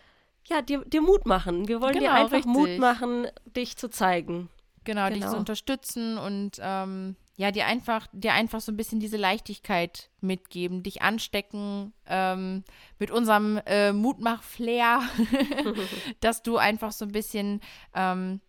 ja, 0.49 0.63
dir, 0.63 0.85
dir 0.85 1.03
Mut 1.03 1.27
machen. 1.27 1.69
Wir 1.69 1.81
wollen 1.81 1.95
genau, 1.95 2.07
dir 2.07 2.15
einfach 2.15 2.39
richtig. 2.39 2.53
Mut 2.53 2.79
machen, 2.79 3.27
dich 3.45 3.77
zu 3.77 3.89
zeigen. 3.89 4.49
Genau, 4.85 5.09
genau. 5.09 5.15
dich 5.15 5.27
zu 5.27 5.37
unterstützen 5.37 6.19
und 6.19 6.59
ähm, 6.61 7.17
ja, 7.37 7.51
dir 7.51 7.67
einfach, 7.67 8.09
dir 8.13 8.33
einfach 8.33 8.61
so 8.61 8.73
ein 8.73 8.77
bisschen 8.77 9.01
diese 9.01 9.17
Leichtigkeit 9.17 10.11
mitgeben, 10.21 10.83
dich 10.83 11.03
anstecken 11.03 11.93
ähm, 12.07 12.65
mit 12.99 13.11
unserem 13.11 13.61
äh, 13.67 13.93
Mutmach-Flair, 13.93 15.03
dass 16.21 16.43
du 16.43 16.57
einfach 16.57 16.93
so 16.93 17.05
ein 17.05 17.13
bisschen 17.13 17.61
ähm, 17.95 18.41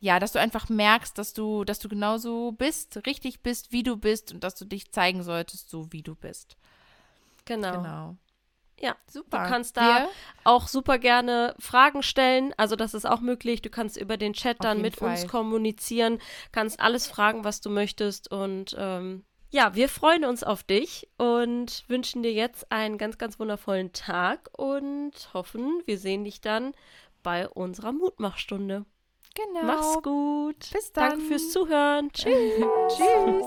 ja, 0.00 0.20
dass 0.20 0.32
du 0.32 0.38
einfach 0.38 0.68
merkst, 0.68 1.18
dass 1.18 1.32
du, 1.32 1.64
dass 1.64 1.80
du 1.80 1.88
genauso 1.88 2.52
bist, 2.52 3.04
richtig 3.06 3.42
bist, 3.42 3.72
wie 3.72 3.82
du 3.82 3.96
bist 3.96 4.32
und 4.32 4.44
dass 4.44 4.54
du 4.54 4.64
dich 4.64 4.92
zeigen 4.92 5.22
solltest, 5.22 5.70
so 5.70 5.92
wie 5.92 6.02
du 6.02 6.14
bist. 6.14 6.56
Genau. 7.44 7.72
Genau. 7.72 8.16
Ja, 8.80 8.94
Super. 9.10 9.42
Du 9.44 9.48
kannst 9.48 9.76
da 9.76 10.02
Wir- 10.02 10.08
auch 10.44 10.68
super 10.68 10.98
gerne 10.98 11.54
Fragen 11.58 12.02
stellen. 12.02 12.54
Also 12.56 12.76
das 12.76 12.94
ist 12.94 13.06
auch 13.06 13.20
möglich. 13.20 13.60
Du 13.62 13.70
kannst 13.70 13.96
über 13.96 14.16
den 14.16 14.32
Chat 14.34 14.58
dann 14.62 14.80
mit 14.80 15.00
uns 15.00 15.20
Fall. 15.22 15.28
kommunizieren, 15.30 16.20
kannst 16.52 16.78
alles 16.80 17.06
fragen, 17.08 17.42
was 17.44 17.60
du 17.60 17.70
möchtest. 17.70 18.30
Und 18.30 18.76
ähm, 18.78 19.24
ja, 19.50 19.74
wir 19.74 19.88
freuen 19.88 20.24
uns 20.24 20.44
auf 20.44 20.62
dich 20.62 21.08
und 21.16 21.84
wünschen 21.88 22.22
dir 22.22 22.32
jetzt 22.32 22.70
einen 22.70 22.98
ganz, 22.98 23.18
ganz 23.18 23.40
wundervollen 23.40 23.92
Tag 23.92 24.48
und 24.56 25.12
hoffen, 25.34 25.82
wir 25.86 25.98
sehen 25.98 26.24
dich 26.24 26.40
dann 26.40 26.74
bei 27.22 27.48
unserer 27.48 27.92
Mutmachstunde. 27.92 28.84
Genau. 29.34 29.62
Mach's 29.64 30.02
gut. 30.02 30.70
Bis 30.72 30.92
dann. 30.92 31.10
Danke 31.10 31.24
fürs 31.26 31.50
Zuhören. 31.50 32.10
Tschüss. 32.12 32.64
Tschüss. 32.96 33.44